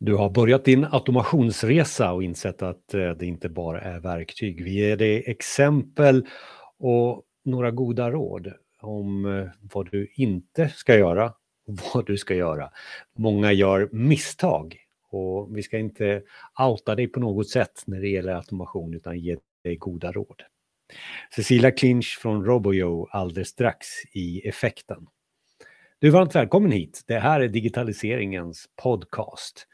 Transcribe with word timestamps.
Du 0.00 0.14
har 0.14 0.30
börjat 0.30 0.64
din 0.64 0.84
automationsresa 0.84 2.12
och 2.12 2.22
insett 2.22 2.62
att 2.62 2.94
eh, 2.94 3.10
det 3.10 3.26
inte 3.26 3.48
bara 3.48 3.80
är 3.80 4.00
verktyg. 4.00 4.64
Vi 4.64 4.70
ger 4.70 4.96
dig 4.96 5.24
exempel 5.26 6.26
och 6.78 7.22
några 7.44 7.70
goda 7.70 8.10
råd 8.10 8.52
om 8.80 9.26
eh, 9.26 9.48
vad 9.72 9.90
du 9.90 10.12
inte 10.14 10.68
ska 10.68 10.96
göra 10.96 11.26
och 11.66 11.78
vad 11.94 12.06
du 12.06 12.16
ska 12.16 12.34
göra. 12.34 12.70
Många 13.16 13.52
gör 13.52 13.88
misstag 13.92 14.76
och 15.10 15.56
vi 15.56 15.62
ska 15.62 15.78
inte 15.78 16.22
outa 16.60 16.94
dig 16.94 17.08
på 17.08 17.20
något 17.20 17.48
sätt 17.48 17.82
när 17.86 18.00
det 18.00 18.08
gäller 18.08 18.34
automation 18.34 18.94
utan 18.94 19.18
ge 19.18 19.36
dig 19.64 19.76
goda 19.76 20.12
råd. 20.12 20.42
Cecilia 21.36 21.70
Clinch 21.70 22.18
från 22.22 22.44
Robojo 22.44 23.08
alldeles 23.10 23.48
strax 23.48 23.86
i 24.12 24.48
effekten. 24.48 25.06
Du 25.98 26.08
är 26.08 26.12
varmt 26.12 26.34
välkommen 26.34 26.72
hit. 26.72 27.04
Det 27.06 27.18
här 27.18 27.40
är 27.40 27.48
digitaliseringens 27.48 28.68
podcast. 28.82 29.67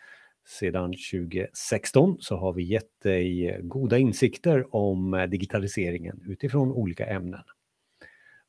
Sedan 0.47 0.93
2016 1.13 2.17
så 2.21 2.37
har 2.37 2.53
vi 2.53 2.63
gett 2.63 3.01
dig 3.03 3.59
goda 3.63 3.99
insikter 3.99 4.77
om 4.77 5.15
eh, 5.15 5.27
digitaliseringen 5.27 6.21
utifrån 6.27 6.73
olika 6.73 7.07
ämnen. 7.07 7.43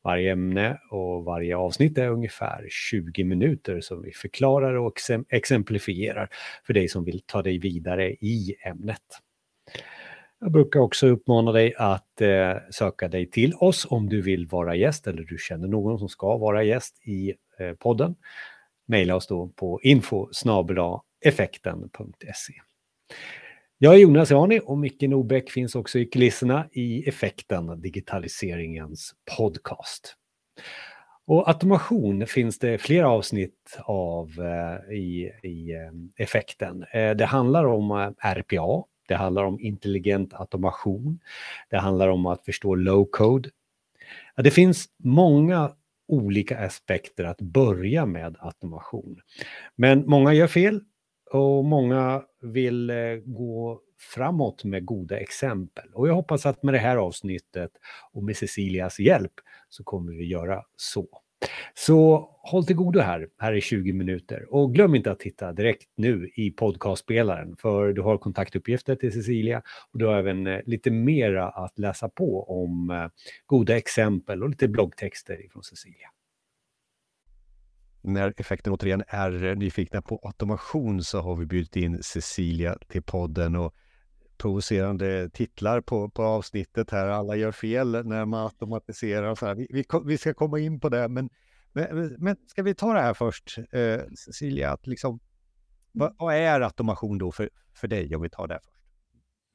Varje 0.03 0.31
ämne 0.31 0.79
och 0.91 1.25
varje 1.25 1.57
avsnitt 1.57 1.97
är 1.97 2.09
ungefär 2.09 2.67
20 2.69 3.23
minuter 3.23 3.81
som 3.81 4.01
vi 4.01 4.11
förklarar 4.11 4.73
och 4.73 4.99
exemplifierar 5.29 6.29
för 6.63 6.73
dig 6.73 6.87
som 6.87 7.03
vill 7.03 7.21
ta 7.25 7.41
dig 7.41 7.59
vidare 7.59 8.11
i 8.11 8.55
ämnet. 8.65 9.01
Jag 10.39 10.51
brukar 10.51 10.79
också 10.79 11.07
uppmana 11.07 11.51
dig 11.51 11.73
att 11.77 12.21
eh, 12.21 12.53
söka 12.71 13.07
dig 13.07 13.29
till 13.29 13.53
oss 13.53 13.87
om 13.89 14.09
du 14.09 14.21
vill 14.21 14.47
vara 14.47 14.75
gäst 14.75 15.07
eller 15.07 15.23
du 15.23 15.37
känner 15.37 15.67
någon 15.67 15.99
som 15.99 16.09
ska 16.09 16.37
vara 16.37 16.63
gäst 16.63 17.07
i 17.07 17.33
eh, 17.59 17.73
podden. 17.73 18.15
Maila 18.87 19.15
oss 19.15 19.27
då 19.27 19.47
på 19.47 19.79
info 19.83 20.29
effekten.se. 21.21 22.53
Jag 23.77 23.93
är 23.93 23.97
Jonas 23.97 24.31
Jani 24.31 24.59
och 24.65 24.77
Micke 24.77 25.01
Nobäck 25.01 25.51
finns 25.51 25.75
också 25.75 25.99
i 25.99 26.05
kulisserna 26.05 26.67
i 26.71 27.09
Effekten, 27.09 27.81
digitaliseringens 27.81 29.15
podcast. 29.37 30.15
Och 31.27 31.47
automation 31.47 32.27
finns 32.27 32.59
det 32.59 32.77
flera 32.77 33.09
avsnitt 33.09 33.77
av 33.83 34.31
eh, 34.39 34.95
i, 34.95 35.31
i 35.43 35.71
eh, 35.73 36.23
effekten. 36.23 36.85
Eh, 36.93 37.11
det 37.11 37.25
handlar 37.25 37.65
om 37.65 38.13
RPA, 38.19 38.83
det 39.07 39.15
handlar 39.15 39.43
om 39.43 39.59
intelligent 39.59 40.33
automation, 40.33 41.19
det 41.69 41.77
handlar 41.77 42.07
om 42.07 42.25
att 42.25 42.45
förstå 42.45 42.75
low 42.75 43.05
code. 43.11 43.49
Det 44.35 44.51
finns 44.51 44.85
många 44.97 45.71
olika 46.07 46.59
aspekter 46.59 47.23
att 47.23 47.41
börja 47.41 48.05
med 48.05 48.35
automation. 48.39 49.21
Men 49.75 50.05
många 50.05 50.33
gör 50.33 50.47
fel 50.47 50.81
och 51.35 51.65
många 51.65 52.23
vill 52.41 52.89
eh, 52.89 52.95
gå 53.25 53.81
framåt 53.99 54.63
med 54.63 54.85
goda 54.85 55.17
exempel. 55.17 55.89
Och 55.93 56.07
jag 56.07 56.13
hoppas 56.13 56.45
att 56.45 56.63
med 56.63 56.73
det 56.73 56.77
här 56.77 56.97
avsnittet 56.97 57.71
och 58.13 58.23
med 58.23 58.37
Cecilias 58.37 58.99
hjälp 58.99 59.33
så 59.69 59.83
kommer 59.83 60.13
vi 60.13 60.25
göra 60.25 60.63
så. 60.75 61.07
Så 61.73 62.29
håll 62.43 62.65
till 62.65 62.75
godo 62.75 62.99
här, 62.99 63.27
här 63.37 63.53
är 63.53 63.59
20 63.59 63.93
minuter. 63.93 64.53
Och 64.53 64.73
glöm 64.73 64.95
inte 64.95 65.11
att 65.11 65.19
titta 65.19 65.53
direkt 65.53 65.89
nu 65.95 66.29
i 66.35 66.51
podcastspelaren, 66.51 67.55
för 67.57 67.93
du 67.93 68.01
har 68.01 68.17
kontaktuppgifter 68.17 68.95
till 68.95 69.11
Cecilia 69.11 69.61
och 69.91 69.99
du 69.99 70.05
har 70.05 70.15
även 70.15 70.47
eh, 70.47 70.59
lite 70.65 70.91
mera 70.91 71.49
att 71.49 71.79
läsa 71.79 72.09
på 72.09 72.61
om 72.61 72.89
eh, 72.89 73.07
goda 73.45 73.77
exempel 73.77 74.43
och 74.43 74.49
lite 74.49 74.67
bloggtexter 74.67 75.47
från 75.51 75.63
Cecilia 75.63 76.09
när 78.05 78.33
effekten 78.37 78.73
återigen 78.73 79.03
är 79.07 79.55
nyfikna 79.55 80.01
på 80.01 80.19
automation 80.23 81.03
så 81.03 81.21
har 81.21 81.35
vi 81.35 81.45
bjudit 81.45 81.75
in 81.75 82.03
Cecilia 82.03 82.77
till 82.87 83.03
podden 83.03 83.55
och 83.55 83.75
provocerande 84.37 85.29
titlar 85.29 85.81
på, 85.81 86.09
på 86.09 86.23
avsnittet 86.23 86.91
här. 86.91 87.07
Alla 87.07 87.35
gör 87.35 87.51
fel 87.51 88.05
när 88.05 88.25
man 88.25 88.43
automatiserar 88.43 89.29
och 89.29 89.37
så 89.37 89.45
här. 89.45 89.55
Vi, 89.55 89.67
vi, 89.69 89.85
vi 90.05 90.17
ska 90.17 90.33
komma 90.33 90.59
in 90.59 90.79
på 90.79 90.89
det, 90.89 91.07
men, 91.07 91.29
men, 91.73 92.15
men, 92.19 92.35
ska 92.47 92.63
vi 92.63 92.75
ta 92.75 92.93
det 92.93 93.01
här 93.01 93.13
först, 93.13 93.57
eh, 93.71 93.99
Cecilia? 94.25 94.71
Att 94.71 94.87
liksom, 94.87 95.19
vad, 95.91 96.15
vad, 96.17 96.35
är 96.35 96.61
automation 96.61 97.17
då 97.17 97.31
för, 97.31 97.49
för 97.73 97.87
dig 97.87 98.15
om 98.15 98.21
vi 98.21 98.29
tar 98.29 98.47
det 98.47 98.59
först? 98.63 98.75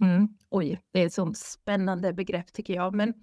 Mm. 0.02 0.28
Oj, 0.48 0.80
det 0.92 1.02
är 1.02 1.06
ett 1.06 1.12
sånt 1.12 1.38
spännande 1.38 2.12
begrepp 2.12 2.52
tycker 2.52 2.74
jag. 2.74 2.94
Men 2.94 3.14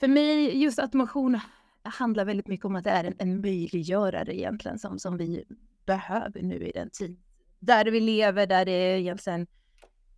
för 0.00 0.08
mig, 0.08 0.62
just 0.62 0.78
automation 0.78 1.40
handlar 1.84 2.24
väldigt 2.24 2.48
mycket 2.48 2.66
om 2.66 2.76
att 2.76 2.84
det 2.84 2.90
är 2.90 3.04
en, 3.04 3.14
en 3.18 3.40
möjliggörare 3.40 4.36
egentligen 4.36 4.78
som, 4.78 4.98
som 4.98 5.16
vi 5.16 5.44
behöver 5.86 6.42
nu 6.42 6.54
i 6.54 6.72
den 6.72 6.90
tid 6.90 7.20
där 7.64 7.84
vi 7.84 8.00
lever, 8.00 8.46
där 8.46 8.64
det 8.64 9.00
egentligen 9.00 9.46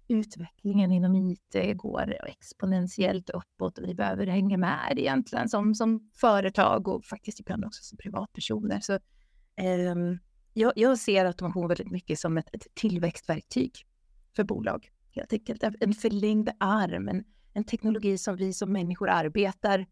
utvecklingen 0.08 0.92
inom 0.92 1.16
IT 1.16 1.76
går 1.76 2.16
exponentiellt 2.26 3.30
uppåt 3.30 3.78
och 3.78 3.88
vi 3.88 3.94
behöver 3.94 4.26
hänga 4.26 4.56
med 4.56 4.98
egentligen 4.98 5.48
som, 5.48 5.74
som 5.74 6.10
företag 6.14 6.88
och 6.88 7.04
faktiskt 7.04 7.40
ibland 7.40 7.64
också 7.64 7.84
som 7.84 7.98
privatpersoner. 7.98 8.80
Så, 8.80 8.92
eh, 9.56 9.94
jag, 10.52 10.72
jag, 10.76 10.98
ser 10.98 11.24
automation 11.24 11.68
väldigt 11.68 11.90
mycket 11.90 12.18
som 12.18 12.38
ett, 12.38 12.54
ett 12.54 12.66
tillväxtverktyg 12.74 13.72
för 14.36 14.44
bolag. 14.44 14.90
Helt 15.10 15.32
enkelt 15.32 15.64
en 15.80 15.94
förlängd 15.94 16.50
arm, 16.60 17.08
en, 17.08 17.24
en 17.52 17.64
teknologi 17.64 18.18
som 18.18 18.36
vi 18.36 18.52
som 18.52 18.72
människor 18.72 19.08
arbetar 19.08 19.86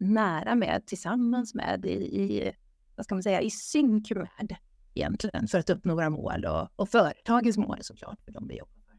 nära 0.00 0.54
med, 0.54 0.86
tillsammans 0.86 1.54
med, 1.54 1.86
i, 1.86 1.90
i 1.90 2.52
vad 2.96 3.04
ska 3.04 3.14
man 3.14 3.22
säga, 3.22 3.40
i 3.40 3.50
synk 3.50 4.10
med 4.10 4.56
egentligen 4.94 5.48
för 5.48 5.58
att 5.58 5.70
uppnå 5.70 5.94
våra 5.94 6.10
mål 6.10 6.44
och, 6.44 6.68
och 6.76 6.88
företagens 6.88 7.56
mål 7.56 7.78
såklart 7.80 8.20
för 8.24 8.32
de 8.32 8.48
vi 8.48 8.58
jobbar 8.58 8.72
för. 8.86 8.98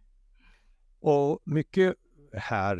Och 1.10 1.40
mycket 1.44 1.96
här 2.34 2.80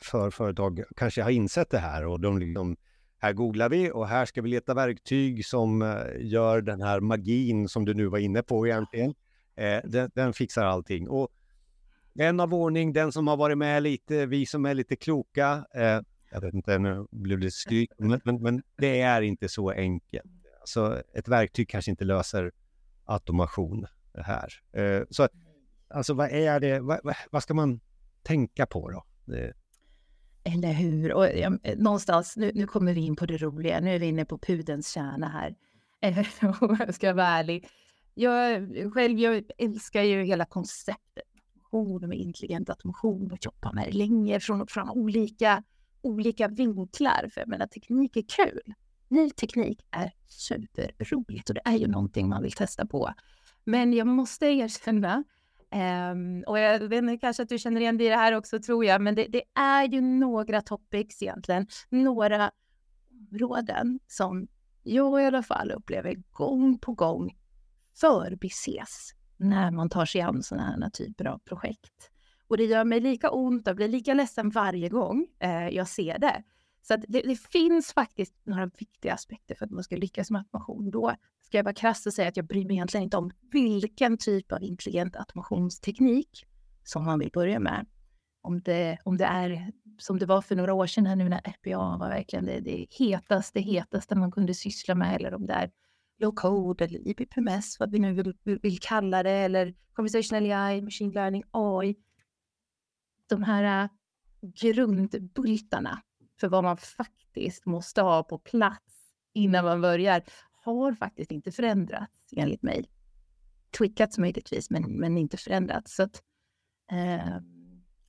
för 0.00 0.30
företag 0.30 0.82
kanske 0.96 1.22
har 1.22 1.30
insett 1.30 1.70
det 1.70 1.78
här 1.78 2.06
och 2.06 2.20
de 2.20 2.38
liksom, 2.38 2.76
här 3.18 3.32
googlar 3.32 3.68
vi 3.68 3.90
och 3.90 4.08
här 4.08 4.26
ska 4.26 4.42
vi 4.42 4.48
leta 4.48 4.74
verktyg 4.74 5.46
som 5.46 5.82
eh, 5.82 5.98
gör 6.18 6.60
den 6.60 6.82
här 6.82 7.00
magin 7.00 7.68
som 7.68 7.84
du 7.84 7.94
nu 7.94 8.06
var 8.06 8.18
inne 8.18 8.42
på 8.42 8.66
egentligen. 8.66 9.14
Eh, 9.56 9.80
den, 9.84 10.10
den, 10.14 10.32
fixar 10.32 10.64
allting. 10.64 11.08
Och 11.08 11.28
en 12.14 12.40
av 12.40 12.54
ordning, 12.54 12.92
den 12.92 13.12
som 13.12 13.28
har 13.28 13.36
varit 13.36 13.58
med 13.58 13.82
lite, 13.82 14.26
vi 14.26 14.46
som 14.46 14.66
är 14.66 14.74
lite 14.74 14.96
kloka, 14.96 15.64
eh, 15.74 16.00
jag 16.30 16.40
vet 16.40 16.54
inte, 16.54 16.78
nu 16.78 17.06
blev 17.10 17.40
det 17.40 17.50
skryt, 17.50 17.90
men, 17.98 18.20
men, 18.24 18.42
men, 18.42 18.62
det 18.76 19.00
är 19.00 19.22
inte 19.22 19.48
så 19.48 19.70
enkelt. 19.70 20.30
Alltså, 20.60 21.02
ett 21.14 21.28
verktyg 21.28 21.68
kanske 21.68 21.90
inte 21.90 22.04
löser 22.04 22.52
automation 23.04 23.86
här. 24.14 24.52
Eh, 24.72 25.02
så 25.10 25.28
alltså 25.88 26.14
vad 26.14 26.30
är 26.30 26.60
det, 26.60 26.80
vad, 26.80 27.00
vad, 27.30 27.42
ska 27.42 27.54
man 27.54 27.80
tänka 28.22 28.66
på 28.66 28.90
då? 28.90 29.04
Eller 30.44 30.72
hur? 30.72 31.12
Och, 31.12 31.26
ja, 31.26 31.52
någonstans, 31.76 32.36
nu, 32.36 32.52
nu 32.54 32.66
kommer 32.66 32.94
vi 32.94 33.00
in 33.00 33.16
på 33.16 33.26
det 33.26 33.36
roliga, 33.36 33.80
nu 33.80 33.94
är 33.94 33.98
vi 33.98 34.06
inne 34.06 34.24
på 34.24 34.38
pudens 34.38 34.88
kärna 34.88 35.28
här. 35.28 35.54
jag 36.78 36.94
ska 36.94 37.12
vara 37.12 37.26
ärlig. 37.26 37.68
Jag 38.14 38.68
själv, 38.94 39.18
jag 39.18 39.44
älskar 39.58 40.02
ju 40.02 40.24
hela 40.24 40.44
konceptet 40.44 41.24
med 42.00 42.18
intelligent 42.18 42.70
automation 42.70 43.32
och 43.32 43.38
jobba 43.40 43.72
med 43.72 43.86
det 43.86 43.92
länge 43.92 44.40
från, 44.40 44.66
från 44.66 44.90
olika 44.90 45.62
olika 46.02 46.48
vinklar. 46.48 47.28
För 47.34 47.40
jag 47.40 47.48
menar, 47.48 47.66
teknik 47.66 48.16
är 48.16 48.24
kul. 48.28 48.74
Ny 49.08 49.30
teknik 49.30 49.86
är 49.90 50.12
superroligt 50.26 51.48
och 51.48 51.54
det 51.54 51.62
är 51.64 51.76
ju 51.76 51.86
någonting 51.86 52.28
man 52.28 52.42
vill 52.42 52.52
testa 52.52 52.86
på. 52.86 53.14
Men 53.64 53.92
jag 53.92 54.06
måste 54.06 54.46
erkänna, 54.46 55.24
um, 56.12 56.44
och 56.46 56.58
jag 56.58 56.78
vet 56.78 56.98
inte, 56.98 57.16
kanske 57.16 57.42
att 57.42 57.48
du 57.48 57.58
känner 57.58 57.80
igen 57.80 57.98
dig 57.98 58.06
i 58.06 58.10
det 58.10 58.16
här 58.16 58.36
också 58.36 58.60
tror 58.62 58.84
jag, 58.84 59.00
men 59.00 59.14
det, 59.14 59.26
det 59.28 59.42
är 59.54 59.88
ju 59.88 60.00
några 60.00 60.62
topics 60.62 61.22
egentligen, 61.22 61.66
några 61.88 62.50
områden 63.30 64.00
som 64.06 64.48
jag 64.82 65.22
i 65.22 65.24
alla 65.24 65.42
fall 65.42 65.70
upplever 65.70 66.14
gång 66.30 66.78
på 66.78 66.92
gång 66.92 67.36
förbises 68.00 69.14
när 69.36 69.70
man 69.70 69.90
tar 69.90 70.06
sig 70.06 70.20
an 70.20 70.42
sådana 70.42 70.64
här 70.64 70.90
typer 70.90 71.24
av 71.24 71.38
projekt. 71.38 72.10
Och 72.50 72.56
det 72.56 72.64
gör 72.64 72.84
mig 72.84 73.00
lika 73.00 73.30
ont 73.30 73.68
och 73.68 73.76
blir 73.76 73.88
lika 73.88 74.14
ledsen 74.14 74.50
varje 74.50 74.88
gång 74.88 75.26
eh, 75.38 75.68
jag 75.68 75.88
ser 75.88 76.18
det. 76.18 76.42
Så 76.82 76.96
det, 76.96 77.22
det, 77.22 77.40
finns 77.40 77.92
faktiskt 77.92 78.34
några 78.44 78.66
viktiga 78.66 79.14
aspekter 79.14 79.54
för 79.54 79.64
att 79.64 79.70
man 79.70 79.84
ska 79.84 79.96
lyckas 79.96 80.30
med 80.30 80.38
automation. 80.38 80.90
Då 80.90 81.14
ska 81.42 81.56
jag 81.56 81.64
vara 81.64 81.74
krass 81.74 82.06
och 82.06 82.12
säga 82.12 82.28
att 82.28 82.36
jag 82.36 82.46
bryr 82.46 82.64
mig 82.64 82.76
egentligen 82.76 83.04
inte 83.04 83.16
om 83.16 83.30
vilken 83.52 84.18
typ 84.18 84.52
av 84.52 84.62
intelligent 84.62 85.16
automationsteknik 85.16 86.46
som 86.84 87.04
man 87.04 87.18
vill 87.18 87.30
börja 87.32 87.60
med. 87.60 87.86
Om 88.42 88.60
det, 88.60 88.98
om 89.04 89.16
det 89.16 89.24
är 89.24 89.72
som 89.98 90.18
det 90.18 90.26
var 90.26 90.42
för 90.42 90.56
några 90.56 90.74
år 90.74 90.86
sedan 90.86 91.06
här 91.06 91.16
nu 91.16 91.28
när 91.28 91.52
FBA 91.52 91.96
var 91.96 92.08
verkligen 92.08 92.46
det, 92.46 92.60
det 92.60 92.86
hetaste, 92.90 93.60
hetaste 93.60 94.14
man 94.14 94.32
kunde 94.32 94.54
syssla 94.54 94.94
med 94.94 95.16
eller 95.16 95.34
om 95.34 95.46
det 95.46 95.52
är 95.52 95.70
low 96.18 96.34
code 96.34 96.84
eller 96.84 97.08
IPPMS, 97.08 97.80
vad 97.80 97.90
vi 97.90 97.98
nu 97.98 98.12
vill, 98.12 98.34
vill, 98.44 98.58
vill 98.62 98.78
kalla 98.80 99.22
det, 99.22 99.30
eller 99.30 99.74
conversational 99.92 100.52
AI, 100.52 100.82
machine 100.82 101.10
learning, 101.10 101.42
AI 101.50 101.96
de 103.30 103.42
här 103.42 103.84
äh, 103.84 103.90
grundbultarna 104.42 106.02
för 106.40 106.48
vad 106.48 106.64
man 106.64 106.76
faktiskt 106.76 107.66
måste 107.66 108.02
ha 108.02 108.22
på 108.22 108.38
plats 108.38 109.12
innan 109.34 109.64
man 109.64 109.80
börjar 109.80 110.22
har 110.64 110.92
faktiskt 110.92 111.30
inte 111.30 111.52
förändrats 111.52 112.12
enligt 112.36 112.62
mig. 112.62 112.84
tweakats 113.78 114.18
möjligtvis, 114.18 114.70
men, 114.70 114.82
men 114.82 115.18
inte 115.18 115.36
förändrats. 115.36 115.94
Så 115.94 116.02
att, 116.02 116.22
eh, 116.92 117.38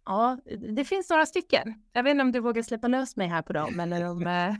ja, 0.06 0.38
det 0.76 0.86
finns 0.86 1.10
några 1.10 1.26
stycken. 1.26 1.84
Jag 1.94 2.04
vet 2.04 2.12
inte 2.12 2.22
om 2.22 2.32
du 2.32 2.40
vågar 2.40 2.62
släppa 2.62 2.88
lös 2.88 3.16
mig 3.16 3.28
här 3.28 3.42
på 3.42 3.54
dem, 3.54 3.80
eller 3.80 4.10
om... 4.10 4.28
Eh, 4.28 4.56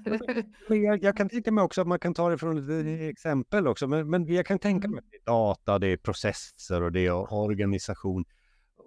jag, 0.78 1.04
jag, 1.04 1.18
kan 1.18 1.30
tänka 1.30 1.52
mig 1.52 1.64
också 1.64 1.82
att 1.82 1.88
man 1.88 2.00
kan 2.00 2.14
ta 2.14 2.30
det 2.30 2.38
från 2.38 2.58
ett 2.58 3.12
exempel 3.12 3.68
också, 3.68 3.88
men, 3.88 4.10
men 4.10 4.26
jag 4.28 4.46
kan 4.46 4.60
tänka 4.60 4.88
mig 4.88 5.00
att 5.00 5.12
det 5.12 5.18
är 5.18 5.26
data, 5.26 5.80
det 5.80 5.88
är 5.88 5.98
processer 5.98 6.82
och 6.82 6.92
det 6.92 7.06
är 7.06 7.34
organisation 7.34 8.26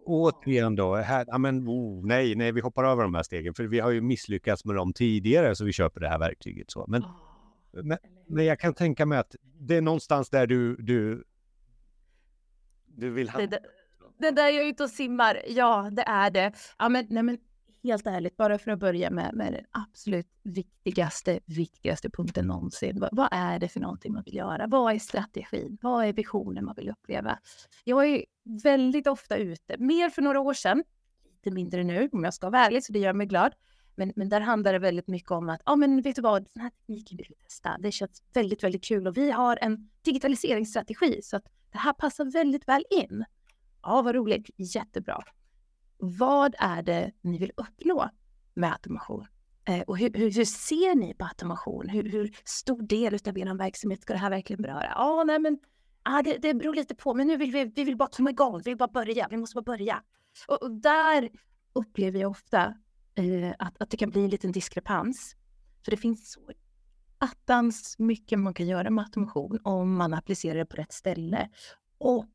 återigen 0.05 0.77
då, 0.77 0.95
här, 0.95 1.25
ja, 1.29 1.39
men, 1.39 1.69
oh, 1.69 2.07
nej, 2.07 2.35
nej, 2.35 2.53
vi 2.53 2.61
hoppar 2.61 2.85
över 2.85 3.03
de 3.03 3.15
här 3.15 3.23
stegen, 3.23 3.55
för 3.55 3.65
vi 3.65 3.81
har 3.81 3.91
ju 3.91 4.01
misslyckats 4.01 4.65
med 4.65 4.77
dem 4.77 4.93
tidigare, 4.93 5.57
så 5.57 5.65
vi 5.65 5.73
köper 5.73 6.01
det 6.01 6.09
här 6.09 6.19
verktyget. 6.19 6.71
Så. 6.71 6.85
Men, 6.89 7.05
men, 7.73 7.99
men 8.27 8.45
jag 8.45 8.61
kan 8.61 8.75
tänka 8.75 9.07
mig 9.07 9.19
att 9.19 9.37
det 9.61 9.77
är 9.77 9.83
någonstans 9.83 10.31
där 10.31 10.47
du, 10.47 10.77
du, 10.77 11.25
du 12.87 13.11
vill 13.11 13.29
hamna. 13.29 13.47
Det, 13.47 13.61
det 14.19 14.31
där 14.31 14.49
jag 14.49 14.65
är 14.65 14.69
ute 14.69 14.83
och 14.83 14.91
simmar, 14.91 15.43
ja, 15.49 15.89
det 15.93 16.03
är 16.03 16.31
det. 16.31 16.53
Ja, 16.79 16.89
men, 16.89 17.07
nej, 17.11 17.23
men 17.23 17.39
helt 17.85 18.07
ärligt, 18.07 18.37
bara 18.37 18.59
för 18.59 18.71
att 18.71 18.79
börja 18.79 19.11
med, 19.11 19.35
med 19.35 19.53
den 19.53 19.65
absolut 19.71 20.29
viktigaste, 20.43 21.41
viktigaste 21.45 22.11
punkten 22.11 22.47
någonsin. 22.47 23.01
Vad, 23.01 23.09
vad, 23.13 23.29
är 23.31 23.59
det 23.59 23.69
för 23.69 23.81
någonting 23.81 24.13
man 24.13 24.23
vill 24.23 24.37
göra? 24.37 24.67
Vad 24.67 24.95
är 24.95 24.99
strategin? 24.99 25.79
Vad 25.83 26.05
är 26.05 26.13
visionen 26.13 26.65
man 26.65 26.75
vill 26.75 26.89
uppleva? 26.89 27.39
Jag 27.85 28.07
är 28.07 28.25
väldigt 28.63 29.07
ofta 29.07 29.37
ute, 29.37 29.79
mer 29.79 30.11
för 30.11 30.23
några 30.23 30.41
år 30.41 30.55
sedan, 30.55 30.85
lite 31.25 31.51
mindre 31.51 31.85
nu 31.85 32.09
om 32.13 32.25
jag 32.25 32.35
ska 32.35 32.51
vara 32.51 32.67
ärlig, 32.67 32.85
så 32.85 32.93
det 32.93 32.99
gör 32.99 33.13
mig 33.13 33.27
glad. 33.27 33.55
Men, 33.97 34.13
men 34.17 34.29
där 34.29 34.41
handlar 34.41 34.73
det 34.73 34.79
väldigt 34.79 35.09
mycket 35.09 35.31
om 35.31 35.49
att, 35.49 35.61
ja 35.67 35.77
men 35.77 36.03
vet 36.03 36.17
du 36.17 36.23
vad, 36.23 36.47
den 36.55 36.63
här 36.63 36.71
tekniken 36.71 37.17
vill 37.17 37.27
vi 37.29 37.35
testa. 37.35 37.77
Det 37.79 37.93
känns 37.93 38.23
väldigt, 38.35 38.65
väldigt 38.65 38.85
kul 38.85 39.07
och 39.07 39.17
vi 39.17 39.31
har 39.31 39.59
en 39.63 39.91
digitaliseringsstrategi 40.03 41.21
så 41.23 41.37
att 41.37 41.45
det 41.73 41.79
här 41.79 41.93
passar 41.93 42.25
väldigt 42.25 42.69
väl 42.69 42.85
in. 42.91 43.25
Ja, 43.83 44.03
vad 44.03 44.15
roligt, 44.15 44.51
jättebra. 44.57 45.25
Vad 46.11 46.55
är 46.59 46.83
det 46.83 47.13
ni 47.21 47.39
vill 47.39 47.53
uppnå 47.57 48.11
med 48.55 48.73
automation? 48.73 49.27
Eh, 49.65 49.81
och 49.81 49.99
hur, 49.99 50.11
hur, 50.15 50.31
hur, 50.31 50.45
ser 50.45 50.95
ni 50.95 51.15
på 51.15 51.25
automation? 51.25 51.89
Hur, 51.89 52.09
hur 52.09 52.37
stor 52.45 52.83
del 52.83 53.15
av 53.29 53.39
er 53.39 53.59
verksamhet 53.59 54.03
ska 54.03 54.13
det 54.13 54.19
här 54.19 54.31
verkligen 54.31 54.63
beröra? 54.63 54.93
Ja, 54.95 55.25
nej, 55.27 55.39
men 55.39 55.59
ah, 56.03 56.23
det, 56.23 56.39
det 56.39 56.55
beror 56.55 56.75
lite 56.75 56.95
på, 56.95 57.15
men 57.15 57.27
nu 57.27 57.37
vill 57.37 57.53
vi, 57.53 57.65
vi 57.65 57.85
vill 57.85 57.97
bara 57.97 58.09
komma 58.09 58.31
igång. 58.31 58.59
Vi 58.59 58.71
vill 58.71 58.77
bara 58.77 58.89
börja. 58.89 59.29
Vi 59.31 59.37
måste 59.37 59.55
bara 59.55 59.77
börja. 59.77 60.03
Och, 60.49 60.63
och 60.63 60.71
där 60.71 61.31
upplever 61.73 62.21
jag 62.21 62.31
ofta 62.31 62.75
eh, 63.15 63.55
att, 63.59 63.83
att 63.83 63.91
det 63.91 63.97
kan 63.97 64.11
bli 64.11 64.25
en 64.25 64.31
liten 64.31 64.53
diskrepans. 64.53 65.37
För 65.85 65.91
det 65.91 65.97
finns 65.97 66.33
så 66.33 66.41
attans 67.19 67.99
mycket 67.99 68.39
man 68.39 68.55
kan 68.55 68.67
göra 68.67 68.91
med 68.91 69.05
automation 69.05 69.59
om 69.65 69.97
man 69.97 70.15
applicerar 70.15 70.59
det 70.59 70.67
på 70.67 70.77
rätt 70.77 70.93
ställe 70.93 71.49
och 71.99 72.27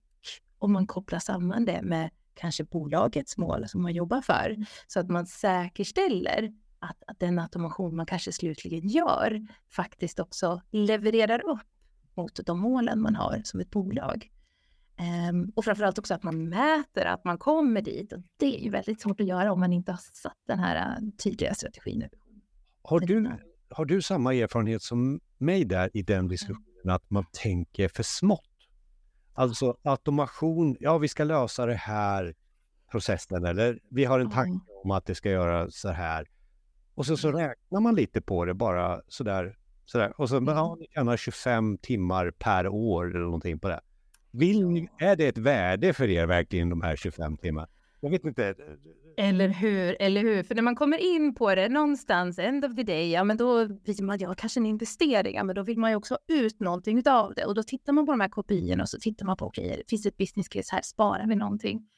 om 0.60 0.74
man 0.74 0.88
kopplar 0.88 1.20
samman 1.20 1.66
det 1.66 1.82
med 1.82 2.10
kanske 2.40 2.64
bolagets 2.64 3.38
mål 3.38 3.68
som 3.68 3.82
man 3.82 3.94
jobbar 3.94 4.22
för. 4.22 4.50
Mm. 4.50 4.66
Så 4.88 5.00
att 5.00 5.10
man 5.10 5.26
säkerställer 5.26 6.54
att, 6.80 7.04
att 7.08 7.20
den 7.20 7.40
automation 7.40 7.96
man 7.96 8.06
kanske 8.06 8.32
slutligen 8.32 8.88
gör 8.88 9.48
faktiskt 9.70 10.20
också 10.20 10.62
levererar 10.72 11.50
upp 11.50 11.68
mot 12.16 12.40
de 12.46 12.60
målen 12.60 13.02
man 13.02 13.16
har 13.16 13.42
som 13.44 13.60
ett 13.60 13.70
bolag. 13.70 14.30
Um, 15.30 15.52
och 15.56 15.66
framförallt 15.66 16.00
också 16.00 16.14
att 16.14 16.24
man 16.24 16.50
mäter 16.50 17.06
att 17.06 17.26
man 17.26 17.38
kommer 17.38 17.82
dit. 17.82 18.14
Och 18.14 18.22
det 18.38 18.60
är 18.60 18.64
ju 18.64 18.70
väldigt 18.70 19.02
svårt 19.02 19.22
att 19.22 19.28
göra 19.28 19.52
om 19.52 19.60
man 19.60 19.74
inte 19.74 19.92
har 19.92 20.00
satt 20.14 20.38
den 20.48 20.60
här 20.60 21.02
uh, 21.02 21.10
tydliga 21.24 21.54
strategin. 21.54 22.10
Har 22.82 23.00
du, 23.00 23.32
har 23.70 23.86
du 23.86 24.02
samma 24.02 24.34
erfarenhet 24.34 24.82
som 24.82 25.20
mig 25.38 25.66
där 25.66 25.90
i 25.94 26.02
den 26.02 26.28
diskussionen, 26.28 26.90
att 26.90 27.10
man 27.10 27.26
tänker 27.32 27.88
för 27.88 28.04
smått? 28.04 28.49
Alltså 29.40 29.78
automation, 29.84 30.78
ja 30.80 30.98
vi 30.98 31.08
ska 31.08 31.24
lösa 31.24 31.66
det 31.66 31.76
här 31.76 32.36
processen 32.92 33.46
eller 33.46 33.80
vi 33.90 34.06
har 34.06 34.20
en 34.20 34.32
tanke 34.32 34.72
om 34.84 34.92
att 34.92 35.06
det 35.06 35.16
ska 35.16 35.30
göra 35.30 35.72
så 35.72 35.90
här. 35.90 36.28
Och 36.96 37.06
så, 37.06 37.18
så 37.18 37.32
räknar 37.32 37.80
man 37.80 37.96
lite 37.96 38.22
på 38.22 38.46
det 38.46 38.54
bara 38.54 39.02
sådär. 39.08 39.58
sådär. 39.86 40.14
Och 40.18 40.30
så 40.30 40.38
mm. 40.38 40.56
ja, 40.56 40.78
ni 40.80 40.88
tjänar 40.94 41.18
25 41.18 41.78
timmar 41.78 42.32
per 42.32 42.68
år 42.68 43.10
eller 43.16 43.26
någonting 43.26 43.60
på 43.60 43.68
det. 43.68 43.82
Vill, 44.32 44.88
är 44.98 45.16
det 45.16 45.28
ett 45.28 45.38
värde 45.38 45.94
för 45.94 46.10
er 46.10 46.26
verkligen 46.26 46.70
de 46.70 46.82
här 46.82 46.96
25 46.96 47.38
timmarna? 47.38 47.68
Jag 48.02 48.10
vet 48.10 48.26
inte. 48.26 48.56
Eller 49.18 49.48
hur, 49.48 50.02
eller 50.02 50.22
hur? 50.22 50.44
För 50.44 50.56
när 50.56 50.62
man 50.62 50.76
kommer 50.76 50.98
in 50.98 51.36
på 51.36 51.56
det 51.56 51.70
någonstans, 51.70 52.40
end 52.40 52.66
of 52.66 52.76
the 52.76 52.84
day, 52.84 53.12
ja 53.12 53.24
men 53.24 53.38
då 53.38 53.66
vill 53.66 54.04
man, 54.04 54.20
ja 54.20 54.36
kanske 54.36 54.60
en 54.60 54.66
investering, 54.66 55.36
ja 55.36 55.44
men 55.44 55.56
då 55.56 55.64
vill 55.64 55.78
man 55.80 55.90
ju 55.90 55.96
också 55.96 56.14
ha 56.14 56.36
ut 56.36 56.60
någonting 56.60 57.08
av 57.08 57.34
det. 57.34 57.46
Och 57.46 57.56
då 57.56 57.64
tittar 57.64 57.94
man 57.94 58.06
på 58.06 58.12
de 58.12 58.20
här 58.20 58.30
kopiorna 58.30 58.84
och 58.84 58.90
så 58.90 59.00
tittar 59.00 59.26
man 59.26 59.38
på, 59.38 59.46
okej, 59.46 59.72
okay, 59.72 59.84
finns 59.88 60.04
det 60.04 60.10
ett 60.10 60.18
business 60.18 60.50
case 60.50 60.76
här, 60.76 60.82
sparar 60.82 61.28
vi 61.28 61.36
någonting? 61.36 61.90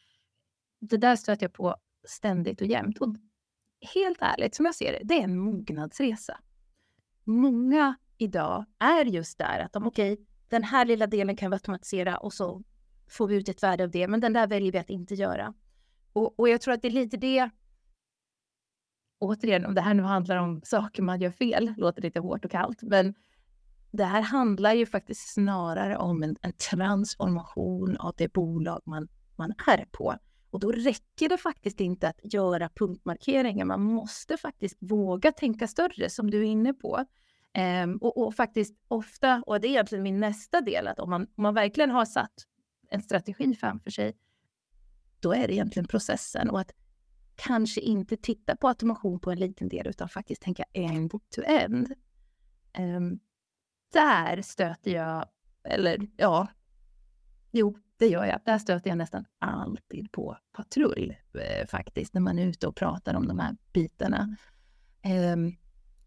Det 0.79 0.97
där 0.97 1.15
stöter 1.15 1.43
jag 1.43 1.53
på 1.53 1.75
ständigt 2.07 2.61
och 2.61 2.67
jämt. 2.67 2.97
Och 2.97 3.15
helt 3.93 4.17
ärligt, 4.21 4.55
som 4.55 4.65
jag 4.65 4.75
ser 4.75 4.91
det, 4.91 4.99
det 5.03 5.13
är 5.13 5.23
en 5.23 5.37
mognadsresa. 5.37 6.39
Många 7.23 7.95
idag 8.17 8.65
är 8.79 9.05
just 9.05 9.37
där 9.37 9.59
att 9.59 9.73
de, 9.73 9.87
okej, 9.87 10.13
okay, 10.13 10.25
den 10.49 10.63
här 10.63 10.85
lilla 10.85 11.07
delen 11.07 11.35
kan 11.35 11.51
vi 11.51 11.55
automatisera 11.55 12.17
och 12.17 12.33
så 12.33 12.63
får 13.09 13.27
vi 13.27 13.35
ut 13.35 13.49
ett 13.49 13.63
värde 13.63 13.83
av 13.83 13.91
det, 13.91 14.07
men 14.07 14.19
den 14.19 14.33
där 14.33 14.47
väljer 14.47 14.71
vi 14.71 14.77
att 14.77 14.89
inte 14.89 15.15
göra. 15.15 15.53
Och, 16.13 16.39
och 16.39 16.49
jag 16.49 16.61
tror 16.61 16.73
att 16.73 16.81
det 16.81 16.87
är 16.87 16.91
lite 16.91 17.17
det, 17.17 17.49
återigen, 19.19 19.65
om 19.65 19.73
det 19.73 19.81
här 19.81 19.93
nu 19.93 20.03
handlar 20.03 20.37
om 20.37 20.61
saker 20.63 21.03
man 21.03 21.21
gör 21.21 21.31
fel, 21.31 21.73
låter 21.77 22.01
lite 22.01 22.19
hårt 22.19 22.45
och 22.45 22.51
kallt, 22.51 22.81
men 22.81 23.13
det 23.91 24.03
här 24.03 24.21
handlar 24.21 24.73
ju 24.73 24.85
faktiskt 24.85 25.33
snarare 25.33 25.97
om 25.97 26.23
en, 26.23 26.35
en 26.41 26.53
transformation 26.53 27.97
av 27.97 28.13
det 28.17 28.33
bolag 28.33 28.81
man, 28.85 29.07
man 29.35 29.53
är 29.67 29.85
på. 29.91 30.15
Och 30.49 30.59
då 30.59 30.71
räcker 30.71 31.29
det 31.29 31.37
faktiskt 31.37 31.79
inte 31.79 32.09
att 32.09 32.33
göra 32.33 32.69
punktmarkeringar. 32.69 33.65
Man 33.65 33.81
måste 33.81 34.37
faktiskt 34.37 34.77
våga 34.79 35.31
tänka 35.31 35.67
större, 35.67 36.09
som 36.09 36.31
du 36.31 36.39
är 36.39 36.43
inne 36.43 36.73
på. 36.73 37.05
Ehm, 37.53 37.97
och, 37.97 38.17
och, 38.17 38.35
faktiskt 38.35 38.75
ofta, 38.87 39.43
och 39.45 39.61
det 39.61 39.67
är 39.67 39.69
egentligen 39.69 40.03
min 40.03 40.19
nästa 40.19 40.61
del, 40.61 40.87
att 40.87 40.99
om 40.99 41.09
man, 41.09 41.21
om 41.21 41.43
man 41.43 41.53
verkligen 41.53 41.91
har 41.91 42.05
satt 42.05 42.33
en 42.89 43.01
strategi 43.01 43.55
framför 43.55 43.91
sig, 43.91 44.13
då 45.21 45.33
är 45.33 45.47
det 45.47 45.53
egentligen 45.53 45.87
processen 45.87 46.49
och 46.49 46.59
att 46.59 46.71
kanske 47.35 47.81
inte 47.81 48.17
titta 48.17 48.55
på 48.55 48.67
automation 48.67 49.19
på 49.19 49.31
en 49.31 49.39
liten 49.39 49.69
del 49.69 49.87
utan 49.87 50.09
faktiskt 50.09 50.41
tänka 50.41 50.63
end 50.73 51.11
to 51.11 51.41
end. 51.45 51.93
Um, 52.79 53.19
där 53.93 54.41
stöter 54.41 54.91
jag, 54.91 55.25
eller 55.63 56.07
ja, 56.17 56.47
jo, 57.51 57.77
det 57.97 58.07
gör 58.07 58.25
jag. 58.25 58.39
Där 58.45 58.57
stöter 58.57 58.89
jag 58.89 58.97
nästan 58.97 59.25
alltid 59.39 60.11
på 60.11 60.37
patrull 60.51 61.15
eh, 61.33 61.67
faktiskt, 61.67 62.13
när 62.13 62.21
man 62.21 62.39
är 62.39 62.47
ute 62.47 62.67
och 62.67 62.75
pratar 62.75 63.13
om 63.13 63.27
de 63.27 63.39
här 63.39 63.55
bitarna. 63.73 64.37
Um, 65.33 65.57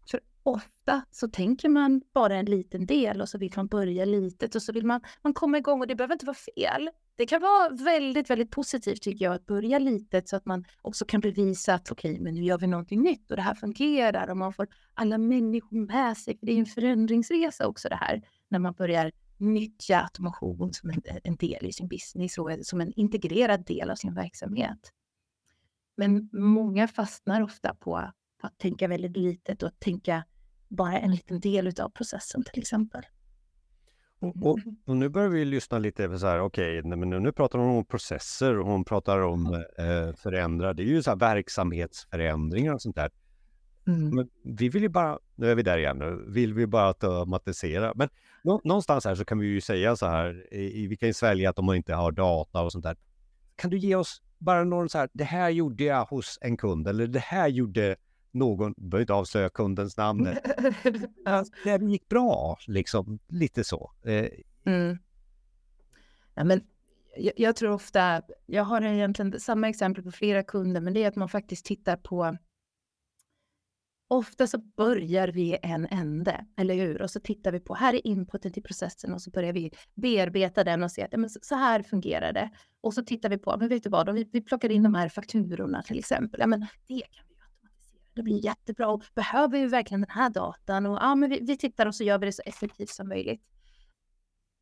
för 0.09 0.19
ofta 0.43 1.05
så 1.11 1.27
tänker 1.27 1.69
man 1.69 2.01
bara 2.13 2.35
en 2.35 2.45
liten 2.45 2.85
del 2.85 3.21
och 3.21 3.29
så 3.29 3.37
vill 3.37 3.53
man 3.55 3.67
börja 3.67 4.05
litet 4.05 4.55
och 4.55 4.61
så 4.61 4.73
vill 4.73 4.85
man, 4.85 5.01
man 5.21 5.33
komma 5.33 5.57
igång 5.57 5.81
och 5.81 5.87
det 5.87 5.95
behöver 5.95 6.13
inte 6.13 6.25
vara 6.25 6.37
fel. 6.55 6.89
Det 7.17 7.25
kan 7.25 7.41
vara 7.41 7.69
väldigt, 7.69 8.29
väldigt 8.29 8.51
positivt 8.51 9.01
tycker 9.01 9.25
jag 9.25 9.35
att 9.35 9.45
börja 9.45 9.79
litet 9.79 10.29
så 10.29 10.35
att 10.35 10.45
man 10.45 10.65
också 10.81 11.05
kan 11.05 11.21
bevisa 11.21 11.73
att 11.73 11.91
okej, 11.91 12.11
okay, 12.11 12.23
men 12.23 12.33
nu 12.33 12.43
gör 12.43 12.57
vi 12.57 12.67
någonting 12.67 13.01
nytt 13.01 13.31
och 13.31 13.37
det 13.37 13.43
här 13.43 13.55
fungerar 13.55 14.29
och 14.29 14.37
man 14.37 14.53
får 14.53 14.67
alla 14.93 15.17
människor 15.17 15.77
med 15.77 16.17
sig. 16.17 16.37
För 16.37 16.45
det 16.45 16.51
är 16.51 16.59
en 16.59 16.65
förändringsresa 16.65 17.67
också 17.67 17.89
det 17.89 17.95
här 17.95 18.21
när 18.49 18.59
man 18.59 18.73
börjar 18.73 19.11
nyttja 19.37 20.01
automation 20.01 20.73
som 20.73 20.89
en, 20.89 21.01
en 21.23 21.35
del 21.35 21.65
i 21.65 21.73
sin 21.73 21.87
business 21.87 22.37
och 22.37 22.49
som 22.61 22.81
en 22.81 22.93
integrerad 22.93 23.65
del 23.65 23.89
av 23.89 23.95
sin 23.95 24.13
verksamhet. 24.13 24.91
Men 25.97 26.29
många 26.33 26.87
fastnar 26.87 27.41
ofta 27.41 27.75
på, 27.75 28.11
på 28.41 28.47
att 28.47 28.57
tänka 28.57 28.87
väldigt 28.87 29.17
litet 29.17 29.63
och 29.63 29.67
att 29.67 29.79
tänka 29.79 30.23
bara 30.67 30.99
en 30.99 31.11
liten 31.11 31.39
del 31.39 31.67
av 31.81 31.89
processen 31.89 32.43
till 32.43 32.61
exempel. 32.61 33.05
Och, 34.25 34.51
och, 34.51 34.59
och, 34.85 34.97
nu 34.97 35.09
börjar 35.09 35.29
vi 35.29 35.45
lyssna 35.45 35.79
lite 35.79 36.09
på 36.09 36.19
så 36.19 36.27
här, 36.27 36.39
okej, 36.39 36.79
okay, 36.79 36.95
men 36.95 37.09
nu 37.09 37.31
pratar 37.31 37.59
hon 37.59 37.77
om 37.77 37.85
processer 37.85 38.59
och 38.59 38.67
hon 38.67 38.85
pratar 38.85 39.19
om 39.19 39.53
eh, 39.77 40.15
förändra, 40.15 40.73
det 40.73 40.83
är 40.83 40.87
ju 40.87 41.03
så 41.03 41.11
här 41.11 41.17
verksamhetsförändringar 41.17 42.73
och 42.73 42.81
sånt 42.81 42.95
där. 42.95 43.09
Mm. 43.87 44.15
Men 44.15 44.29
vi 44.43 44.69
vill 44.69 44.81
ju 44.81 44.89
bara, 44.89 45.19
nu 45.35 45.51
är 45.51 45.55
vi 45.55 45.63
där 45.63 45.77
igen, 45.77 45.97
nu 45.97 46.25
vill 46.27 46.53
vi 46.53 46.67
bara 46.67 46.87
automatisera. 46.87 47.93
Men 47.95 48.09
någonstans 48.63 49.05
här 49.05 49.15
så 49.15 49.25
kan 49.25 49.39
vi 49.39 49.47
ju 49.47 49.61
säga 49.61 49.95
så 49.95 50.05
här, 50.05 50.53
i, 50.53 50.87
vi 50.87 50.97
kan 50.97 51.09
ju 51.09 51.13
svälja 51.13 51.49
att 51.49 51.55
de 51.55 51.73
inte 51.73 51.93
har 51.93 52.11
data 52.11 52.61
och 52.61 52.71
sånt 52.71 52.83
där. 52.83 52.97
Kan 53.55 53.69
du 53.69 53.77
ge 53.77 53.95
oss 53.95 54.21
bara 54.37 54.63
någon 54.63 54.89
så 54.89 54.97
här, 54.97 55.09
det 55.13 55.23
här 55.23 55.49
gjorde 55.49 55.83
jag 55.83 56.05
hos 56.05 56.37
en 56.41 56.57
kund 56.57 56.87
eller 56.87 57.07
det 57.07 57.19
här 57.19 57.47
gjorde 57.47 57.95
någon, 58.35 58.73
behöver 58.77 59.01
inte 59.01 59.13
avslöja 59.13 59.49
kundens 59.49 59.97
namn. 59.97 60.23
det 61.63 61.81
gick 61.81 62.09
bra, 62.09 62.57
liksom 62.67 63.19
lite 63.27 63.63
så. 63.63 63.91
Eh, 64.03 64.27
mm. 64.65 64.97
Ja, 66.33 66.43
men 66.43 66.61
jag, 67.17 67.33
jag, 67.37 67.55
tror 67.55 67.71
ofta, 67.71 68.21
jag 68.45 68.63
har 68.63 68.81
egentligen 68.81 69.39
samma 69.39 69.69
exempel 69.69 70.03
på 70.03 70.11
flera 70.11 70.43
kunder, 70.43 70.81
men 70.81 70.93
det 70.93 71.03
är 71.03 71.07
att 71.07 71.15
man 71.15 71.29
faktiskt 71.29 71.65
tittar 71.65 71.97
på 71.97 72.37
Ofta 74.07 74.47
så 74.47 74.57
börjar 74.57 75.27
vi 75.27 75.41
i 75.41 75.57
en 75.61 75.85
ände, 75.85 76.45
eller 76.57 76.75
hur? 76.75 77.01
Och 77.01 77.11
så 77.11 77.19
tittar 77.19 77.51
vi 77.51 77.59
på, 77.59 77.73
här 77.73 77.93
är 77.93 78.07
inputen 78.07 78.51
till 78.51 78.63
processen 78.63 79.13
och 79.13 79.21
så 79.21 79.29
börjar 79.31 79.53
vi 79.53 79.71
bearbeta 79.93 80.63
den 80.63 80.83
och 80.83 80.91
se 80.91 81.03
att 81.03 81.11
ja, 81.11 81.17
men 81.17 81.29
så 81.29 81.55
här 81.55 81.83
fungerar 81.83 82.33
det. 82.33 82.49
Och 82.81 82.93
så 82.93 83.03
tittar 83.03 83.29
vi 83.29 83.37
på, 83.37 83.57
men 83.57 83.69
vet 83.69 83.83
du 83.83 83.89
vad, 83.89 84.13
vi, 84.13 84.29
vi 84.31 84.41
plockar 84.41 84.69
in 84.69 84.83
de 84.83 84.95
här 84.95 85.09
fakturorna 85.09 85.83
till 85.83 85.99
exempel, 85.99 86.39
ja 86.39 86.47
men 86.47 86.59
det 86.87 87.01
kan 87.01 87.24
det 88.15 88.23
blir 88.23 88.45
jättebra. 88.45 88.87
Och 88.87 89.03
behöver 89.15 89.59
vi 89.59 89.67
verkligen 89.67 90.01
den 90.01 90.09
här 90.09 90.29
datan? 90.29 90.85
Och 90.85 90.97
ja, 91.01 91.15
men 91.15 91.29
vi, 91.29 91.39
vi 91.41 91.57
tittar 91.57 91.85
och 91.85 91.95
så 91.95 92.03
gör 92.03 92.17
vi 92.17 92.25
det 92.25 92.31
så 92.31 92.41
effektivt 92.45 92.89
som 92.89 93.07
möjligt. 93.07 93.41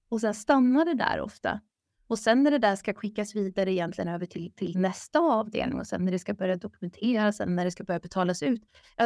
Och 0.10 0.22
sen 0.22 0.33
stannar 0.33 0.86
det 0.86 0.93
där 0.93 1.22
ofta. 1.22 1.62
Och 2.07 2.19
sen 2.19 2.43
när 2.43 2.51
det 2.51 2.57
där 2.57 2.75
ska 2.75 2.93
skickas 2.93 3.36
vidare 3.36 3.72
egentligen 3.72 4.07
över 4.07 4.25
till, 4.25 4.53
till 4.55 4.77
nästa 4.77 5.19
avdelning 5.19 5.79
och 5.79 5.88
sen 5.88 6.05
när 6.05 6.12
det 6.12 6.19
ska 6.19 6.33
börja 6.33 6.55
dokumenteras, 6.55 7.38
sen 7.38 7.55
när 7.55 7.65
det 7.65 7.72
ska 7.72 7.83
börja 7.83 8.00
betalas 8.00 8.43
ut, 8.43 8.62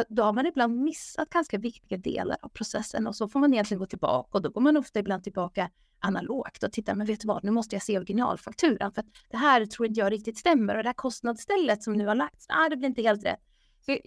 då 0.08 0.22
har 0.22 0.32
man 0.32 0.46
ibland 0.46 0.82
missat 0.82 1.30
ganska 1.30 1.58
viktiga 1.58 1.98
delar 1.98 2.36
av 2.42 2.48
processen 2.48 3.06
och 3.06 3.16
så 3.16 3.28
får 3.28 3.40
man 3.40 3.52
egentligen 3.54 3.78
gå 3.78 3.86
tillbaka 3.86 4.28
och 4.32 4.42
då 4.42 4.50
går 4.50 4.60
man 4.60 4.76
ofta 4.76 4.98
ibland 4.98 5.24
tillbaka 5.24 5.70
analogt 6.00 6.62
och 6.62 6.72
tittar, 6.72 6.94
men 6.94 7.06
vet 7.06 7.20
du 7.20 7.28
vad, 7.28 7.44
nu 7.44 7.50
måste 7.50 7.74
jag 7.74 7.82
se 7.82 7.96
originalfakturan 7.96 8.92
för 8.92 9.00
att 9.00 9.08
det 9.30 9.36
här 9.36 9.66
tror 9.66 9.88
inte 9.88 10.00
jag 10.00 10.12
riktigt 10.12 10.38
stämmer 10.38 10.76
och 10.76 10.82
det 10.82 10.88
här 10.88 10.94
kostnadsstället 10.94 11.82
som 11.82 11.92
nu 11.92 12.06
har 12.06 12.14
lagts, 12.14 12.46
nej, 12.48 12.70
det 12.70 12.76
blir 12.76 12.88
inte 12.88 13.02
helt 13.02 13.24
rätt. 13.24 13.40
Så 13.86 13.98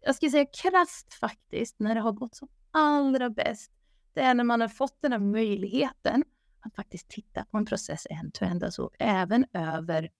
jag 0.00 0.14
skulle 0.14 0.30
säga 0.30 0.46
krasst 0.46 1.14
faktiskt, 1.14 1.78
när 1.78 1.94
det 1.94 2.00
har 2.00 2.12
gått 2.12 2.34
som 2.34 2.48
allra 2.70 3.30
bäst, 3.30 3.72
det 4.14 4.20
är 4.20 4.34
när 4.34 4.44
man 4.44 4.60
har 4.60 4.68
fått 4.68 5.02
den 5.02 5.12
här 5.12 5.18
möjligheten 5.18 6.24
att 6.60 6.74
faktiskt 6.74 7.08
titta 7.08 7.44
på 7.44 7.58
en 7.58 7.66
process 7.66 8.06
end-to-end, 8.10 8.64
alltså 8.64 8.90
även 8.98 9.46
över 9.52 10.10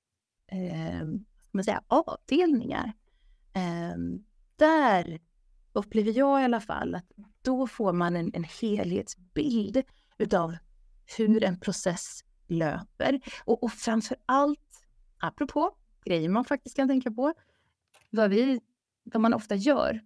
eh, 0.47 1.09
man 1.51 1.65
säga, 1.65 1.83
avdelningar. 1.87 2.93
Eh, 3.53 3.97
där 4.57 5.21
upplever 5.73 6.13
jag 6.19 6.41
i 6.41 6.45
alla 6.45 6.61
fall 6.61 6.95
att 6.95 7.13
då 7.43 7.67
får 7.67 7.93
man 7.93 8.17
en, 8.17 8.31
en 8.35 8.45
helhetsbild 8.45 9.83
utav 10.19 10.57
hur 11.17 11.45
en 11.45 11.61
process 11.61 12.25
löper. 12.47 13.21
Och, 13.45 13.63
och 13.63 13.73
framför 13.73 14.17
allt, 14.27 14.87
apropå 15.19 15.77
grejer 16.05 16.29
man 16.29 16.45
faktiskt 16.45 16.77
kan 16.77 16.89
tänka 16.89 17.11
på, 17.11 17.35
vad, 18.11 18.31
vi, 18.31 18.61
vad 19.05 19.21
man 19.21 19.35
ofta 19.35 19.55
gör 19.55 20.01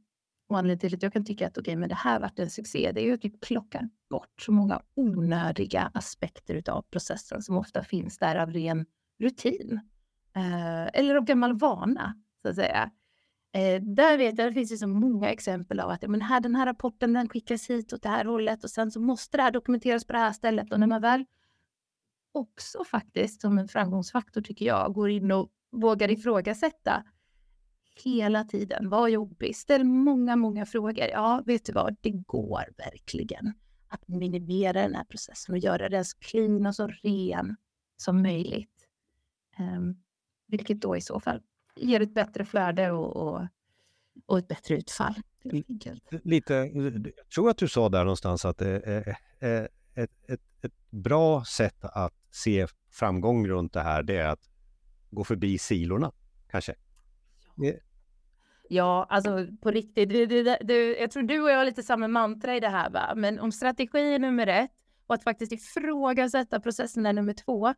och 0.48 0.58
anledningen 0.58 0.78
till 0.78 0.94
att 0.94 1.02
jag 1.02 1.12
kan 1.12 1.24
tycka 1.24 1.46
att 1.46 1.58
okay, 1.58 1.76
men 1.76 1.88
det 1.88 1.94
här 1.94 2.20
varit 2.20 2.38
en 2.38 2.50
succé, 2.50 2.92
det 2.92 3.00
är 3.00 3.04
ju 3.04 3.14
att 3.14 3.24
vi 3.24 3.30
plockar 3.30 3.88
bort 4.10 4.42
så 4.42 4.52
många 4.52 4.82
onödiga 4.94 5.90
aspekter 5.94 6.70
av 6.70 6.82
processen 6.82 7.42
som 7.42 7.56
ofta 7.56 7.84
finns 7.84 8.18
där 8.18 8.36
av 8.36 8.50
ren 8.50 8.86
rutin. 9.20 9.80
Eh, 10.36 11.00
eller 11.00 11.14
av 11.14 11.24
gammal 11.24 11.58
vana, 11.58 12.14
så 12.42 12.48
att 12.48 12.54
säga. 12.54 12.90
Eh, 13.52 13.82
där 13.82 14.18
vet 14.18 14.38
jag, 14.38 14.48
det 14.48 14.54
finns 14.54 14.72
ju 14.72 14.76
så 14.76 14.86
många 14.86 15.30
exempel 15.30 15.80
av 15.80 15.90
att 15.90 16.02
ja, 16.02 16.08
men 16.08 16.20
här, 16.20 16.40
den 16.40 16.54
här 16.54 16.66
rapporten 16.66 17.12
den 17.12 17.28
skickas 17.28 17.70
hit 17.70 17.92
åt 17.92 18.02
det 18.02 18.08
här 18.08 18.24
hållet 18.24 18.64
och 18.64 18.70
sen 18.70 18.90
så 18.90 19.00
måste 19.00 19.36
det 19.36 19.42
här 19.42 19.50
dokumenteras 19.50 20.04
på 20.04 20.12
det 20.12 20.18
här 20.18 20.32
stället. 20.32 20.72
Och 20.72 20.80
när 20.80 20.86
man 20.86 21.00
väl 21.00 21.24
också 22.32 22.84
faktiskt 22.84 23.40
som 23.40 23.58
en 23.58 23.68
framgångsfaktor 23.68 24.42
tycker 24.42 24.66
jag 24.66 24.94
går 24.94 25.10
in 25.10 25.30
och 25.30 25.50
vågar 25.72 26.10
ifrågasätta 26.10 27.04
hela 27.94 28.44
tiden. 28.44 28.88
Var 28.88 29.08
jobbig, 29.08 29.56
ställ 29.56 29.84
många, 29.84 30.36
många 30.36 30.66
frågor. 30.66 31.04
Ja, 31.12 31.42
vet 31.46 31.64
du 31.64 31.72
vad, 31.72 31.96
det 32.00 32.10
går 32.10 32.64
verkligen 32.76 33.52
att 33.88 34.08
minimera 34.08 34.82
den 34.82 34.94
här 34.94 35.04
processen 35.04 35.52
och 35.54 35.58
göra 35.58 35.88
den 35.88 36.04
så 36.04 36.18
clean 36.18 36.66
och 36.66 36.74
så 36.74 36.86
ren 36.86 37.56
som 37.96 38.22
möjligt. 38.22 38.86
Um, 39.58 40.02
vilket 40.46 40.80
då 40.80 40.96
i 40.96 41.00
så 41.00 41.20
fall 41.20 41.42
ger 41.76 42.00
ett 42.00 42.14
bättre 42.14 42.44
flöde 42.44 42.90
och, 42.90 43.16
och, 43.16 43.46
och 44.26 44.38
ett 44.38 44.48
bättre 44.48 44.74
utfall. 44.76 45.14
Lite, 46.24 46.54
jag 46.54 47.28
tror 47.34 47.50
att 47.50 47.58
du 47.58 47.68
sa 47.68 47.88
där 47.88 48.04
någonstans 48.04 48.44
att 48.44 48.58
det 48.58 48.82
är 48.86 49.16
ett, 49.94 50.10
ett, 50.26 50.40
ett 50.62 50.90
bra 50.90 51.44
sätt 51.44 51.84
att 51.84 52.14
se 52.30 52.66
framgång 52.90 53.48
runt 53.48 53.72
det 53.72 53.80
här, 53.80 54.02
det 54.02 54.16
är 54.16 54.28
att 54.28 54.50
gå 55.10 55.24
förbi 55.24 55.58
silorna, 55.58 56.12
kanske. 56.50 56.74
Ja, 57.56 57.72
Ja, 58.74 59.06
alltså 59.08 59.46
på 59.60 59.70
riktigt. 59.70 60.08
Du, 60.08 60.26
du, 60.26 60.56
du, 60.60 60.96
jag 60.96 61.10
tror 61.10 61.22
du 61.22 61.40
och 61.40 61.50
jag 61.50 61.58
har 61.58 61.64
lite 61.64 61.82
samma 61.82 62.08
mantra 62.08 62.56
i 62.56 62.60
det 62.60 62.68
här, 62.68 62.90
va? 62.90 63.12
men 63.16 63.40
om 63.40 63.52
strategi 63.52 64.14
är 64.14 64.18
nummer 64.18 64.46
ett 64.46 64.70
och 65.06 65.14
att 65.14 65.24
faktiskt 65.24 65.52
ifrågasätta 65.52 66.60
processen 66.60 67.06
är 67.06 67.12
nummer 67.12 67.32
två. 67.32 67.74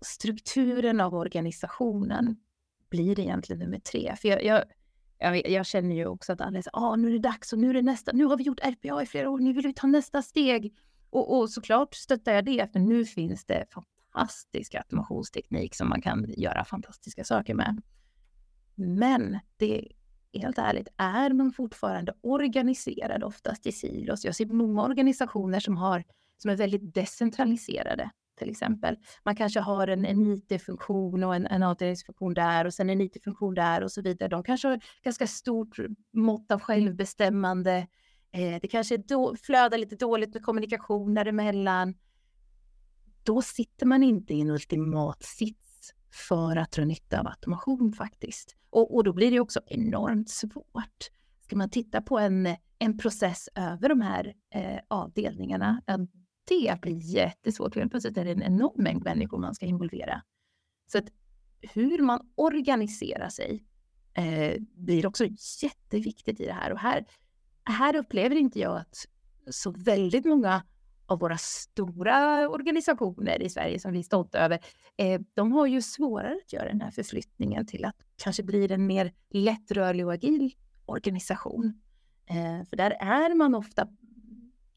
Strukturen 0.00 1.00
av 1.00 1.14
organisationen 1.14 2.36
blir 2.90 3.20
egentligen 3.20 3.60
nummer 3.60 3.78
tre. 3.78 4.16
För 4.16 4.28
jag, 4.28 4.44
jag, 4.44 4.64
jag, 5.18 5.48
jag 5.50 5.66
känner 5.66 5.96
ju 5.96 6.06
också 6.06 6.32
att 6.32 6.40
alla 6.40 6.62
säger 6.62 6.70
ah, 6.72 6.96
nu 6.96 7.08
är 7.08 7.12
det 7.12 7.18
dags 7.18 7.52
och 7.52 7.58
nu 7.58 7.70
är 7.70 7.74
det 7.74 7.82
nästa. 7.82 8.12
Nu 8.12 8.24
har 8.24 8.36
vi 8.36 8.44
gjort 8.44 8.60
RPA 8.60 9.02
i 9.02 9.06
flera 9.06 9.30
år, 9.30 9.38
nu 9.38 9.52
vill 9.52 9.66
vi 9.66 9.74
ta 9.74 9.86
nästa 9.86 10.22
steg. 10.22 10.74
Och, 11.10 11.38
och 11.38 11.50
såklart 11.50 11.94
stöttar 11.94 12.32
jag 12.32 12.44
det, 12.44 12.72
för 12.72 12.78
nu 12.80 13.04
finns 13.04 13.44
det 13.44 13.66
fantastisk 13.70 14.74
automationsteknik 14.74 15.74
som 15.74 15.88
man 15.88 16.02
kan 16.02 16.26
göra 16.28 16.64
fantastiska 16.64 17.24
saker 17.24 17.54
med. 17.54 17.82
Men 18.78 19.38
det 19.56 19.88
helt 20.32 20.58
ärligt, 20.58 20.88
är 20.96 21.32
man 21.32 21.52
fortfarande 21.52 22.14
organiserad 22.20 23.24
oftast 23.24 23.66
i 23.66 23.72
silos? 23.72 24.24
Jag 24.24 24.34
ser 24.34 24.46
många 24.46 24.82
organisationer 24.82 25.60
som, 25.60 25.76
har, 25.76 26.04
som 26.36 26.50
är 26.50 26.56
väldigt 26.56 26.94
decentraliserade 26.94 28.10
till 28.38 28.50
exempel. 28.50 28.96
Man 29.24 29.36
kanske 29.36 29.60
har 29.60 29.88
en, 29.88 30.04
en 30.04 30.26
IT-funktion 30.26 31.24
och 31.24 31.34
en, 31.34 31.46
en 31.46 31.62
avdelningsfunktion 31.62 32.34
där 32.34 32.64
och 32.64 32.74
sen 32.74 32.90
en 32.90 33.00
IT-funktion 33.00 33.54
där 33.54 33.82
och 33.82 33.92
så 33.92 34.02
vidare. 34.02 34.28
De 34.28 34.42
kanske 34.42 34.68
har 34.68 34.80
ganska 35.02 35.26
stort 35.26 35.76
mått 36.12 36.50
av 36.50 36.60
självbestämmande. 36.60 37.86
Eh, 38.32 38.60
det 38.62 38.68
kanske 38.68 38.96
då, 38.96 39.36
flödar 39.36 39.78
lite 39.78 39.96
dåligt 39.96 40.34
med 40.34 40.42
kommunikation 40.42 41.14
däremellan. 41.14 41.94
Då 43.22 43.42
sitter 43.42 43.86
man 43.86 44.02
inte 44.02 44.34
i 44.34 44.40
en 44.40 44.50
ultimat 44.50 45.22
sits 45.22 45.67
för 46.10 46.56
att 46.56 46.72
dra 46.72 46.84
nytta 46.84 47.20
av 47.20 47.26
automation 47.26 47.92
faktiskt. 47.92 48.56
Och, 48.70 48.94
och 48.94 49.04
då 49.04 49.12
blir 49.12 49.30
det 49.30 49.40
också 49.40 49.60
enormt 49.66 50.30
svårt. 50.30 51.10
Ska 51.40 51.56
man 51.56 51.70
titta 51.70 52.02
på 52.02 52.18
en, 52.18 52.56
en 52.78 52.98
process 52.98 53.48
över 53.54 53.88
de 53.88 54.00
här 54.00 54.34
eh, 54.54 54.78
avdelningarna, 54.88 55.82
ja, 55.86 55.98
det 56.48 56.80
blir 56.80 57.14
jättesvårt. 57.14 57.74
Helt 57.74 57.90
plötsligt 57.90 58.16
är 58.16 58.24
det 58.24 58.30
en 58.30 58.42
enorm 58.42 58.82
mängd 58.82 59.04
människor 59.04 59.38
man 59.38 59.54
ska 59.54 59.66
involvera. 59.66 60.22
Så 60.92 60.98
att 60.98 61.08
hur 61.60 62.02
man 62.02 62.30
organiserar 62.34 63.28
sig 63.28 63.64
eh, 64.14 64.62
blir 64.74 65.06
också 65.06 65.24
jätteviktigt 65.62 66.40
i 66.40 66.44
det 66.44 66.52
här. 66.52 66.72
Och 66.72 66.78
här, 66.78 67.06
här 67.64 67.96
upplever 67.96 68.36
inte 68.36 68.58
jag 68.58 68.76
att 68.76 69.06
så 69.50 69.70
väldigt 69.70 70.24
många 70.24 70.62
av 71.08 71.18
våra 71.18 71.38
stora 71.38 72.48
organisationer 72.48 73.42
i 73.42 73.48
Sverige 73.48 73.78
som 73.78 73.92
vi 73.92 73.98
är 73.98 74.02
stolta 74.02 74.38
över, 74.38 74.58
eh, 74.96 75.20
de 75.34 75.52
har 75.52 75.66
ju 75.66 75.82
svårare 75.82 76.38
att 76.44 76.52
göra 76.52 76.68
den 76.68 76.80
här 76.80 76.90
förflyttningen 76.90 77.66
till 77.66 77.84
att 77.84 77.96
kanske 78.22 78.42
bli 78.42 78.72
en 78.72 78.86
mer 78.86 79.12
lättrörlig 79.30 80.06
och 80.06 80.12
agil 80.12 80.54
organisation. 80.86 81.80
Eh, 82.26 82.66
för 82.68 82.76
där 82.76 82.90
är 82.90 83.34
man 83.34 83.54
ofta 83.54 83.88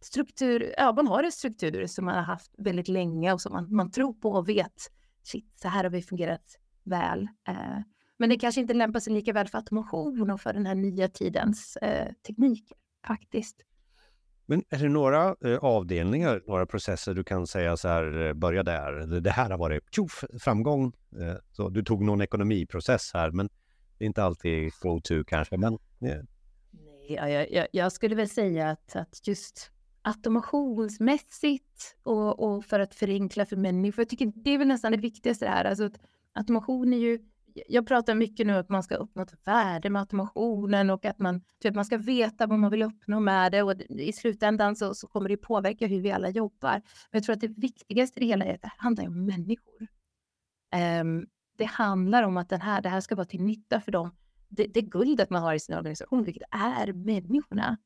struktur, 0.02 0.74
ja 0.78 0.94
man 0.94 1.08
har 1.08 1.24
en 1.24 1.32
struktur 1.32 1.88
som 1.88 2.06
man 2.06 2.16
har 2.16 2.24
haft 2.24 2.52
väldigt 2.58 2.88
länge 2.88 3.34
och 3.34 3.42
som 3.42 3.54
man, 3.54 3.76
man 3.76 3.92
tror 3.92 4.14
på 4.14 4.32
och 4.32 4.50
vet, 4.50 4.92
shit, 5.24 5.60
så 5.62 5.68
här 5.68 5.84
har 5.84 5.92
vi 5.92 6.02
fungerat 6.02 6.60
väl. 6.84 7.28
Eh, 7.48 7.80
men 8.18 8.30
det 8.30 8.40
kanske 8.40 8.62
inte 8.62 8.74
lämpar 8.74 9.00
sig 9.00 9.14
lika 9.14 9.34
väl 9.34 9.48
för 9.48 9.58
automation 9.58 10.32
och 10.32 10.42
för 10.42 10.54
den 10.54 10.66
här 10.66 10.76
nya 10.76 11.08
tidens 11.08 11.78
eh, 11.78 12.14
tekniker 12.28 12.78
faktiskt. 13.08 13.62
Men 14.51 14.63
är 14.70 14.77
det 14.77 14.89
några 14.89 15.36
eh, 15.46 15.58
avdelningar, 15.58 16.41
några 16.48 16.65
processer 16.65 17.13
du 17.13 17.24
kan 17.24 17.48
säga 17.48 17.77
så 17.77 17.88
här, 17.88 18.27
eh, 18.27 18.34
börja 18.34 18.63
där, 18.63 19.22
det 19.22 19.29
här 19.29 19.50
har 19.50 19.58
varit 19.58 19.84
tjoff, 19.96 20.24
framgång. 20.39 20.93
Eh, 21.20 21.36
så 21.51 21.70
du 21.70 21.84
tog 21.84 22.03
någon 22.03 22.22
ekonomiprocess 22.22 23.12
här, 23.13 23.31
men 23.31 23.50
det 23.98 24.05
är 24.05 24.08
inte 24.08 24.24
alltid 24.24 24.72
go-to 24.81 25.24
kanske. 25.24 25.58
Men, 25.58 25.77
yeah. 26.01 26.24
Nej, 27.10 27.34
jag, 27.34 27.51
jag, 27.51 27.67
jag, 27.72 27.91
skulle 27.91 28.15
väl 28.15 28.29
säga 28.29 28.70
att, 28.70 28.96
att 28.96 29.27
just 29.27 29.72
automationsmässigt 30.01 31.98
och, 32.03 32.39
och, 32.39 32.65
för 32.65 32.79
att 32.79 32.96
förenkla 32.96 33.46
för 33.46 33.55
människor, 33.55 34.01
jag 34.01 34.10
tycker 34.10 34.31
det 34.36 34.50
är 34.50 34.58
väl 34.58 34.67
nästan 34.67 34.91
det 34.91 34.98
viktigaste 34.98 35.48
här. 35.48 35.65
Alltså 35.65 35.86
att 35.86 36.00
automation 36.34 36.93
är 36.93 36.98
ju 36.98 37.20
jag 37.67 37.88
pratar 37.88 38.15
mycket 38.15 38.48
nu 38.48 38.53
att 38.53 38.70
man 38.70 38.84
ska 38.84 38.96
uppnå 38.96 39.22
ett 39.22 39.48
värde 39.48 39.89
med 39.89 40.00
automationen 40.00 40.89
och 40.89 41.05
att 41.05 41.20
man, 41.20 41.41
typ, 41.62 41.75
man 41.75 41.86
ska 41.86 41.98
veta 41.98 42.48
vad 42.48 42.60
man 42.60 42.72
vill 42.72 42.81
uppnå 42.81 43.20
med 43.20 43.51
det 43.51 43.63
och 43.63 43.81
i 43.89 44.13
slutändan 44.13 44.75
så, 44.75 44.93
så 44.93 45.08
kommer 45.08 45.29
det 45.29 45.38
påverka 45.38 45.88
hur 45.88 46.01
vi 46.01 46.12
alla 46.12 46.29
jobbar. 46.29 46.72
Men 46.72 46.81
jag 47.12 47.24
tror 47.24 47.34
att 47.34 47.41
det 47.41 47.58
viktigaste 47.58 48.20
i 48.20 48.22
det 48.22 48.27
hela 48.27 48.46
är 48.46 48.55
att 48.55 48.62
det 48.62 48.72
handlar 48.77 49.08
om 49.08 49.25
människor. 49.25 49.88
Um, 51.01 51.27
det 51.58 51.65
handlar 51.65 52.24
om 52.24 52.38
att 52.38 52.50
den 52.50 52.62
här, 52.62 52.81
det 52.81 52.89
här 52.89 53.01
ska 53.01 53.15
vara 53.15 53.25
till 53.25 53.43
nytta 53.43 53.81
för 53.81 53.91
dem. 53.91 54.15
Det, 54.50 54.67
det 54.67 54.81
guldet 54.81 55.29
man 55.29 55.41
har 55.41 55.53
i 55.53 55.60
sin 55.60 55.75
organisation, 55.75 56.24
vilket 56.24 56.43
är 56.51 56.93
människorna. 56.93 57.77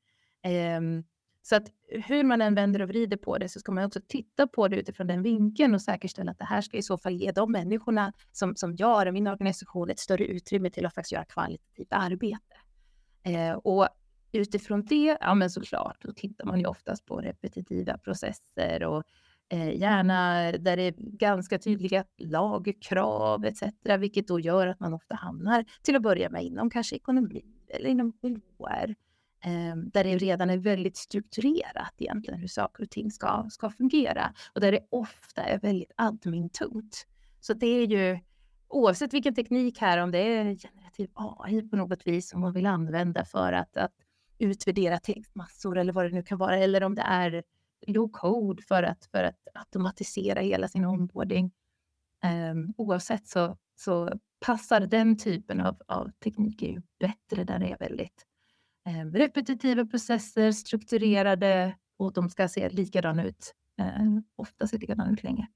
Um, 0.78 1.04
så 1.48 1.56
att 1.56 1.68
hur 1.88 2.24
man 2.24 2.42
än 2.42 2.56
vänder 2.56 2.82
och 2.82 2.90
vrider 2.90 3.18
på 3.18 3.38
det 3.38 3.50
så 3.50 3.60
ska 3.60 3.72
man 3.72 3.84
också 3.84 4.00
titta 4.08 4.48
på 4.48 4.68
det 4.68 4.76
utifrån 4.76 5.08
den 5.08 5.24
vinkeln 5.24 5.74
och 5.74 5.82
säkerställa 5.82 6.32
att 6.32 6.40
det 6.40 6.46
här 6.46 6.62
ska 6.62 6.78
i 6.78 6.82
så 6.82 6.98
fall 6.98 7.14
ge 7.14 7.32
de 7.32 7.52
människorna 7.52 8.14
som, 8.32 8.56
som 8.56 8.76
jag 8.76 9.08
och 9.08 9.14
min 9.14 9.28
organisation 9.28 9.90
ett 9.90 10.00
större 10.00 10.26
utrymme 10.26 10.70
till 10.70 10.86
att 10.86 10.94
faktiskt 10.94 11.12
göra 11.12 11.26
kvalitativt 11.26 11.88
arbete. 11.90 12.56
Eh, 13.24 13.52
och 13.52 13.88
utifrån 14.32 14.86
det, 14.86 15.18
ja 15.22 15.34
men 15.36 15.50
såklart, 15.50 15.98
då 16.02 16.14
tittar 16.14 16.46
man 16.46 16.60
ju 16.60 16.66
oftast 16.66 17.06
på 17.06 17.18
repetitiva 17.18 17.98
processer 17.98 18.84
och 18.84 19.04
eh, 19.50 19.80
gärna 19.80 20.52
där 20.52 20.78
det 20.78 20.84
är 20.84 20.94
ganska 20.98 21.60
tydliga 21.60 22.06
lagkrav 22.18 23.46
etc. 23.46 23.64
Vilket 24.00 24.28
då 24.28 24.40
gör 24.40 24.68
att 24.68 24.80
man 24.80 24.94
ofta 24.94 25.16
hamnar 25.16 25.66
till 25.82 25.96
att 25.96 26.02
börja 26.02 26.30
med 26.30 26.44
inom 26.44 26.70
kanske 26.70 26.96
ekonomi 26.96 27.46
eller 27.70 27.90
inom 27.90 28.14
HR. 28.22 29.05
Eh, 29.46 29.76
där 29.76 30.04
det 30.04 30.18
redan 30.18 30.50
är 30.50 30.58
väldigt 30.58 30.98
strukturerat 30.98 31.94
egentligen 31.98 32.40
hur 32.40 32.48
saker 32.48 32.84
och 32.84 32.90
ting 32.90 33.12
ska, 33.12 33.48
ska 33.50 33.70
fungera. 33.70 34.34
Och 34.54 34.62
där 34.62 34.72
det 34.72 34.88
ofta 34.90 35.44
är 35.44 35.60
väldigt 35.60 35.92
admin-tungt. 35.96 37.08
Så 37.40 37.54
det 37.54 37.68
är 37.68 37.88
ju 37.88 38.20
oavsett 38.68 39.14
vilken 39.14 39.36
teknik 39.36 39.80
här, 39.80 39.98
om 39.98 40.12
det 40.12 40.18
är 40.18 40.56
generativ 40.56 41.10
AI 41.14 41.62
på 41.62 41.76
något 41.76 42.08
vis 42.08 42.30
som 42.30 42.42
man 42.42 42.54
vill 42.54 42.66
använda 42.66 43.26
för 43.26 43.54
att, 43.54 43.78
att 43.78 43.94
utvärdera 44.38 45.00
textmassor 45.00 45.78
eller 45.78 45.94
vad 45.94 46.06
det 46.06 46.12
nu 46.12 46.24
kan 46.24 46.38
vara, 46.38 46.58
eller 46.58 46.84
om 46.84 46.96
det 46.96 47.02
är 47.02 47.44
low 47.88 48.10
code 48.12 48.64
för 48.64 48.84
att, 48.84 49.06
för 49.06 49.24
att 49.24 49.48
automatisera 49.54 50.40
hela 50.40 50.68
sin 50.68 50.86
onboarding. 50.86 51.52
Um, 52.52 52.74
oavsett 52.78 53.28
så, 53.28 53.58
så 53.76 54.20
passar 54.40 54.80
den 54.80 55.18
typen 55.18 55.62
av, 55.62 55.82
av 55.88 56.12
teknik 56.24 56.62
ju 56.62 56.82
bättre 57.00 57.44
där 57.44 57.60
det 57.60 57.72
är 57.72 57.78
väldigt 57.78 58.26
repetitiva 59.14 59.86
processer, 59.86 60.52
strukturerade 60.52 61.76
och 61.98 62.14
de 62.14 62.30
ska 62.30 62.48
se 62.48 62.70
likadana 62.70 63.24
ut. 63.24 63.54
Um, 64.02 64.24
ofta 64.36 64.68
ser 64.68 64.78
likadana 64.78 65.12
ut 65.12 65.24
länge. 65.24 65.48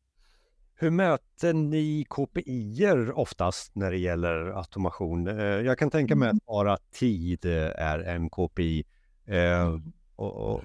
Hur 0.75 0.89
möter 0.89 1.53
ni 1.53 2.05
KPI 2.09 2.88
oftast 3.13 3.75
när 3.75 3.91
det 3.91 3.98
gäller 3.98 4.57
automation? 4.57 5.27
Eh, 5.27 5.36
jag 5.45 5.77
kan 5.77 5.89
tänka 5.89 6.15
mig 6.15 6.27
att 6.27 6.33
mm. 6.33 6.41
bara 6.48 6.77
tid 6.77 7.45
är 7.45 8.00
en 8.00 8.29
KPI. 8.29 8.83
Eh, 9.25 9.62
mm. 9.62 9.93
Och, 10.15 10.53
och, 10.53 10.63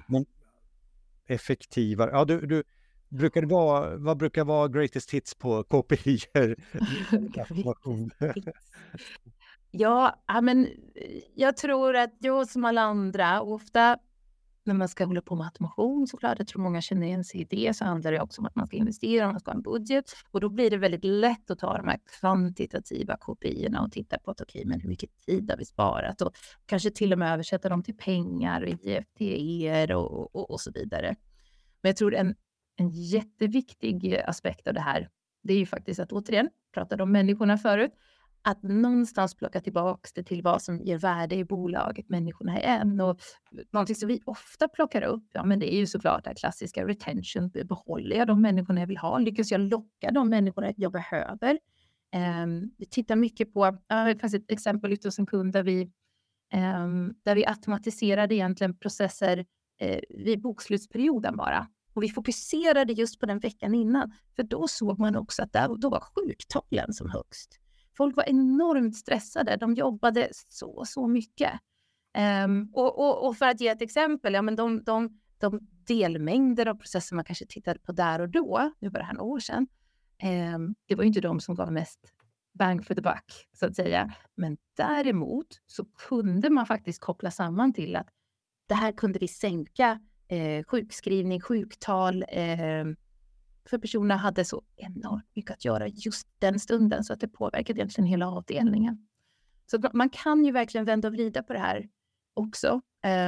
effektivare, 1.27 2.09
ja 2.13 2.25
du, 2.25 2.45
du 2.45 2.63
brukar 3.09 3.41
det 3.41 3.47
vara, 3.47 3.97
vad 3.97 4.17
brukar 4.17 4.43
vara 4.43 4.67
greatest 4.67 5.11
hits 5.11 5.35
på 5.35 5.63
KPI? 5.63 6.19
ja, 9.79 10.15
men 10.41 10.65
eh, 10.65 10.71
jag 11.35 11.57
tror 11.57 11.95
att 11.95 12.13
jag 12.19 12.47
som 12.47 12.65
alla 12.65 12.81
andra 12.81 13.41
ofta 13.41 13.97
när 14.65 14.73
man 14.73 14.87
ska 14.87 15.05
hålla 15.05 15.21
på 15.21 15.35
med 15.35 15.45
automation 15.45 16.07
såklart, 16.07 16.39
jag 16.39 16.47
tror 16.47 16.61
många 16.61 16.81
känner 16.81 17.07
igen 17.07 17.23
sig 17.23 17.41
i 17.41 17.43
det, 17.43 17.75
så 17.75 17.85
handlar 17.85 18.11
det 18.11 18.21
också 18.21 18.41
om 18.41 18.45
att 18.45 18.55
man 18.55 18.67
ska 18.67 18.77
investera, 18.77 19.31
man 19.31 19.39
ska 19.39 19.51
ha 19.51 19.55
en 19.55 19.61
budget 19.61 20.05
och 20.31 20.41
då 20.41 20.49
blir 20.49 20.69
det 20.69 20.77
väldigt 20.77 21.03
lätt 21.03 21.51
att 21.51 21.59
ta 21.59 21.77
de 21.77 21.87
här 21.87 21.99
kvantitativa 22.19 23.17
KPI 23.17 23.69
och 23.79 23.91
titta 23.91 24.19
på 24.19 24.31
att 24.31 24.41
okej, 24.41 24.59
okay, 24.59 24.69
men 24.69 24.81
hur 24.81 24.89
mycket 24.89 25.09
tid 25.25 25.51
har 25.51 25.57
vi 25.57 25.65
sparat 25.65 26.21
och 26.21 26.35
kanske 26.65 26.91
till 26.91 27.13
och 27.13 27.19
med 27.19 27.33
översätta 27.33 27.69
dem 27.69 27.83
till 27.83 27.97
pengar, 27.97 28.67
IFTE 28.67 29.95
och, 29.95 30.35
och, 30.35 30.51
och 30.51 30.61
så 30.61 30.71
vidare. 30.71 31.15
Men 31.81 31.89
jag 31.89 31.97
tror 31.97 32.15
en, 32.15 32.35
en 32.75 32.89
jätteviktig 32.89 34.15
aspekt 34.15 34.67
av 34.67 34.73
det 34.73 34.81
här, 34.81 35.09
det 35.43 35.53
är 35.53 35.57
ju 35.57 35.65
faktiskt 35.65 35.99
att 35.99 36.11
återigen, 36.11 36.49
pratade 36.73 37.03
om 37.03 37.11
människorna 37.11 37.57
förut, 37.57 37.91
att 38.47 38.63
någonstans 38.63 39.35
plocka 39.35 39.61
tillbaka 39.61 40.09
det 40.15 40.23
till 40.23 40.41
vad 40.41 40.61
som 40.61 40.81
ger 40.81 40.97
värde 40.97 41.35
i 41.35 41.45
bolaget, 41.45 42.09
människorna 42.09 42.59
i 42.59 42.63
en. 42.63 43.01
Och 43.01 43.19
någonting 43.71 43.95
som 43.95 44.07
vi 44.07 44.21
ofta 44.25 44.67
plockar 44.67 45.01
upp, 45.01 45.23
ja 45.33 45.45
men 45.45 45.59
det 45.59 45.73
är 45.73 45.77
ju 45.77 45.87
såklart 45.87 46.23
det 46.23 46.35
klassiska 46.35 46.87
retention. 46.87 47.49
Behåller 47.49 48.15
jag 48.15 48.27
de 48.27 48.41
människorna 48.41 48.79
jag 48.79 48.87
vill 48.87 48.97
ha? 48.97 49.17
Lyckas 49.17 49.51
jag 49.51 49.61
locka 49.61 50.11
de 50.11 50.29
människorna 50.29 50.73
jag 50.77 50.91
behöver? 50.91 51.59
Um, 52.43 52.71
vi 52.77 52.85
tittar 52.85 53.15
mycket 53.15 53.53
på, 53.53 53.65
uh, 53.65 53.75
det 53.89 54.19
fanns 54.21 54.33
ett 54.33 54.51
exempel 54.51 54.93
ute 54.93 55.07
hos 55.07 55.19
en 55.19 55.25
kund 55.25 55.53
där 55.53 55.63
vi, 55.63 55.91
um, 56.53 57.15
där 57.23 57.35
vi 57.35 57.45
automatiserade 57.45 58.35
egentligen 58.35 58.77
processer 58.77 59.37
uh, 59.83 59.99
vid 60.09 60.41
bokslutsperioden 60.41 61.37
bara. 61.37 61.67
Och 61.93 62.03
vi 62.03 62.09
fokuserade 62.09 62.93
just 62.93 63.19
på 63.19 63.25
den 63.25 63.39
veckan 63.39 63.75
innan, 63.75 64.13
för 64.35 64.43
då 64.43 64.67
såg 64.67 64.99
man 64.99 65.15
också 65.15 65.43
att 65.43 65.53
där, 65.53 65.75
då 65.77 65.89
var 65.89 65.99
sjuktalen 66.15 66.93
som 66.93 67.09
högst. 67.09 67.59
Folk 67.97 68.15
var 68.15 68.29
enormt 68.29 68.95
stressade. 68.95 69.55
De 69.55 69.73
jobbade 69.73 70.29
så, 70.31 70.83
så 70.85 71.07
mycket. 71.07 71.51
Um, 72.45 72.69
och, 72.73 72.99
och, 72.99 73.27
och, 73.27 73.37
för 73.37 73.45
att 73.45 73.61
ge 73.61 73.67
ett 73.67 73.81
exempel, 73.81 74.33
ja, 74.33 74.41
men 74.41 74.55
de, 74.55 74.83
de, 74.83 75.19
de 75.37 75.59
delmängder 75.87 76.65
av 76.65 76.75
processer 76.75 77.15
man 77.15 77.25
kanske 77.25 77.45
tittade 77.45 77.79
på 77.79 77.91
där 77.91 78.21
och 78.21 78.29
då, 78.29 78.71
nu 78.79 78.89
var 78.89 78.99
det 78.99 79.05
här 79.05 79.13
några 79.13 79.25
år 79.25 79.39
sedan, 79.39 79.67
um, 80.55 80.75
det 80.85 80.95
var 80.95 81.03
ju 81.03 81.07
inte 81.07 81.21
de 81.21 81.39
som 81.39 81.55
gav 81.55 81.71
mest 81.71 81.99
bang 82.53 82.85
for 82.85 82.95
the 82.95 83.01
buck, 83.01 83.47
så 83.53 83.65
att 83.65 83.75
säga. 83.75 84.13
Men 84.35 84.57
däremot 84.77 85.47
så 85.65 85.85
kunde 85.85 86.49
man 86.49 86.65
faktiskt 86.65 87.01
koppla 87.01 87.31
samman 87.31 87.73
till 87.73 87.95
att 87.95 88.07
det 88.67 88.75
här 88.75 88.91
kunde 88.91 89.19
vi 89.19 89.27
sänka 89.27 89.99
eh, 90.27 90.63
sjukskrivning, 90.63 91.41
sjuktal, 91.41 92.25
eh, 92.27 92.85
för 93.69 93.77
personerna 93.77 94.15
hade 94.15 94.45
så 94.45 94.63
enormt 94.75 95.35
mycket 95.35 95.51
att 95.51 95.65
göra 95.65 95.87
just 95.87 96.27
den 96.39 96.59
stunden 96.59 97.03
så 97.03 97.13
att 97.13 97.19
det 97.19 97.27
påverkade 97.27 97.79
egentligen 97.79 98.07
hela 98.07 98.27
avdelningen. 98.27 99.07
Så 99.71 99.89
man 99.93 100.09
kan 100.09 100.45
ju 100.45 100.51
verkligen 100.51 100.85
vända 100.85 101.07
och 101.07 101.13
vrida 101.13 101.43
på 101.43 101.53
det 101.53 101.59
här 101.59 101.89
också. 102.33 102.81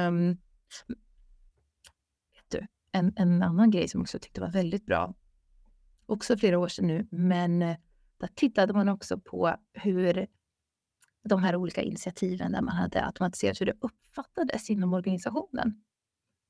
Um, 0.08 0.30
vet 2.34 2.48
du, 2.48 2.66
en, 2.92 3.12
en 3.16 3.42
annan 3.42 3.70
grej 3.70 3.88
som 3.88 4.00
också 4.00 4.18
tyckte 4.18 4.40
var 4.40 4.50
väldigt 4.50 4.86
bra, 4.86 5.14
också 6.06 6.36
flera 6.36 6.58
år 6.58 6.68
sedan 6.68 6.86
nu, 6.86 7.06
men 7.10 7.62
eh, 7.62 7.76
där 8.18 8.28
tittade 8.34 8.72
man 8.72 8.88
också 8.88 9.18
på 9.18 9.56
hur 9.72 10.26
de 11.24 11.42
här 11.42 11.56
olika 11.56 11.82
initiativen 11.82 12.52
där 12.52 12.62
man 12.62 12.76
hade 12.76 13.06
automatiserat 13.06 13.60
hur 13.60 13.66
det 13.66 13.76
uppfattades 13.80 14.70
inom 14.70 14.94
organisationen. 14.94 15.82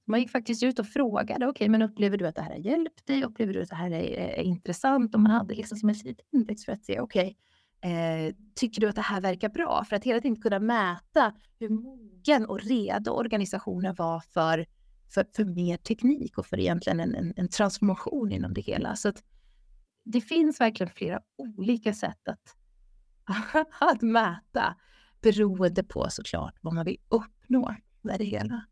Man 0.09 0.21
gick 0.21 0.31
faktiskt 0.31 0.63
ut 0.63 0.79
och 0.79 0.87
frågade, 0.87 1.47
okej, 1.47 1.51
okay, 1.51 1.69
men 1.69 1.83
upplever 1.83 2.19
du 2.19 2.27
att 2.27 2.35
det 2.35 2.43
här 2.43 2.51
har 2.51 2.59
hjälpt 2.59 3.07
dig? 3.07 3.25
Upplever 3.25 3.53
du 3.53 3.63
att 3.63 3.69
det 3.69 3.77
här 3.77 3.91
är, 3.91 4.39
är 4.39 4.43
intressant? 4.43 5.15
Och 5.15 5.21
man 5.21 5.31
hade 5.31 5.55
liksom 5.55 5.79
som 5.79 5.89
ett 5.89 6.05
litet 6.05 6.27
index 6.33 6.65
för 6.65 6.73
att 6.73 6.85
se, 6.85 7.01
okej, 7.01 7.37
okay, 7.81 7.93
eh, 7.93 8.35
tycker 8.55 8.81
du 8.81 8.89
att 8.89 8.97
det 8.97 9.03
här 9.03 9.21
verkar 9.21 9.49
bra? 9.49 9.85
För 9.85 9.97
att 9.97 10.05
hela 10.05 10.21
tiden 10.21 10.41
kunna 10.41 10.59
mäta 10.59 11.33
hur 11.59 11.69
mogen 11.69 12.47
och 12.47 12.61
redo 12.61 13.11
organisationen 13.11 13.95
var 13.95 14.21
för, 14.21 14.67
för, 15.15 15.27
för 15.37 15.45
mer 15.45 15.77
teknik 15.77 16.39
och 16.39 16.47
för 16.47 16.61
egentligen 16.61 17.01
en, 17.01 17.15
en, 17.15 17.35
en 17.37 17.49
transformation 17.49 18.33
inom 18.33 18.55
det 18.55 18.61
hela. 18.61 18.97
Så 18.97 19.09
att 19.09 19.23
det 20.05 20.21
finns 20.21 20.61
verkligen 20.61 20.91
flera 20.91 21.21
olika 21.37 21.95
sätt 21.95 22.29
att, 22.29 22.57
att 23.81 24.03
mäta 24.03 24.77
beroende 25.21 25.85
på 25.85 26.07
såklart 26.11 26.55
vad 26.61 26.75
man 26.75 26.85
vill 26.85 26.99
uppnå 27.09 27.75
med 28.03 28.19
det 28.19 28.25
hela. 28.25 28.63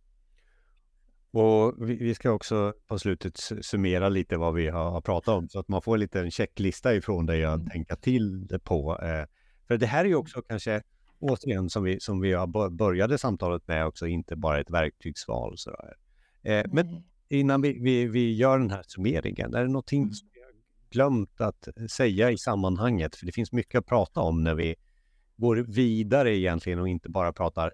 Och 1.31 1.89
vi, 1.89 1.97
vi, 1.97 2.15
ska 2.15 2.31
också 2.31 2.75
på 2.87 2.99
slutet 2.99 3.37
summera 3.61 4.09
lite 4.09 4.37
vad 4.37 4.55
vi 4.55 4.69
har, 4.69 5.01
pratat 5.01 5.35
om 5.35 5.49
så 5.49 5.59
att 5.59 5.69
man 5.69 5.83
får 5.83 5.99
lite 5.99 6.21
en 6.21 6.31
checklista 6.31 6.95
ifrån 6.95 7.27
dig 7.27 7.45
att 7.45 7.61
mm. 7.61 7.71
tänka 7.71 7.97
till 7.97 8.47
det 8.47 8.59
på. 8.59 8.99
Eh, 9.03 9.25
för 9.69 9.77
det 9.77 9.87
här 9.87 10.05
är 10.05 10.09
ju 10.09 10.15
också 10.15 10.43
kanske 10.43 10.83
återigen 11.19 11.71
som 11.71 11.85
vi, 11.85 12.01
som 12.01 12.21
vi 12.21 12.33
har 12.33 12.71
började 12.71 13.19
samtalet 13.19 13.69
med 13.69 13.87
också, 13.87 14.07
inte 14.07 14.37
bara 14.37 14.61
ett 14.61 14.71
verktygsval. 14.71 15.59
Så 15.59 15.71
eh, 16.43 16.65
men 16.73 17.05
innan 17.29 17.63
vi, 17.63 17.79
vi, 17.81 18.07
vi 18.07 18.37
gör 18.37 18.59
den 18.59 18.71
här 18.71 18.83
summeringen, 18.87 19.55
är 19.55 19.63
det 19.63 19.69
någonting 19.69 20.03
mm. 20.03 20.15
som 20.15 20.29
vi 20.33 20.41
har 20.41 20.53
glömt 20.91 21.41
att 21.41 21.69
säga 21.91 22.31
i 22.31 22.39
sammanhanget? 22.39 23.17
För 23.17 23.27
det 23.27 23.33
finns 23.33 23.53
mycket 23.53 23.79
att 23.79 23.87
prata 23.87 24.21
om 24.21 24.45
när 24.45 24.55
vi 24.55 24.75
går 25.37 25.57
vidare 25.57 26.37
egentligen 26.37 26.79
och 26.79 26.89
inte 26.89 27.09
bara 27.09 27.33
pratar 27.33 27.73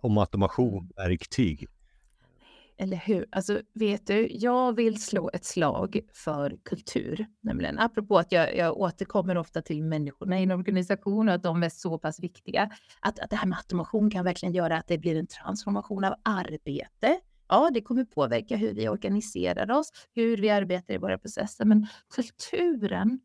om 0.00 0.18
automationverktyg. 0.18 1.66
Eller 2.78 2.96
hur? 2.96 3.26
Alltså, 3.30 3.60
vet 3.74 4.06
du, 4.06 4.28
jag 4.30 4.76
vill 4.76 5.02
slå 5.02 5.30
ett 5.32 5.44
slag 5.44 6.00
för 6.12 6.56
kultur, 6.64 7.26
nämligen. 7.42 7.78
Apropå 7.78 8.18
att 8.18 8.32
jag, 8.32 8.56
jag 8.56 8.76
återkommer 8.76 9.36
ofta 9.36 9.62
till 9.62 9.82
människorna 9.82 10.40
i 10.40 10.42
en 10.42 10.50
organisation 10.50 11.28
och 11.28 11.34
att 11.34 11.42
de 11.42 11.62
är 11.62 11.68
så 11.68 11.98
pass 11.98 12.20
viktiga. 12.20 12.70
Att, 13.00 13.18
att 13.18 13.30
det 13.30 13.36
här 13.36 13.46
med 13.46 13.58
automation 13.58 14.10
kan 14.10 14.24
verkligen 14.24 14.54
göra 14.54 14.76
att 14.76 14.88
det 14.88 14.98
blir 14.98 15.16
en 15.16 15.26
transformation 15.26 16.04
av 16.04 16.14
arbete. 16.22 17.20
Ja, 17.48 17.70
det 17.74 17.80
kommer 17.80 18.04
påverka 18.04 18.56
hur 18.56 18.74
vi 18.74 18.88
organiserar 18.88 19.70
oss, 19.70 19.92
hur 20.14 20.36
vi 20.36 20.50
arbetar 20.50 20.94
i 20.94 20.98
våra 20.98 21.18
processer, 21.18 21.64
men 21.64 21.86
kulturen 22.14 23.20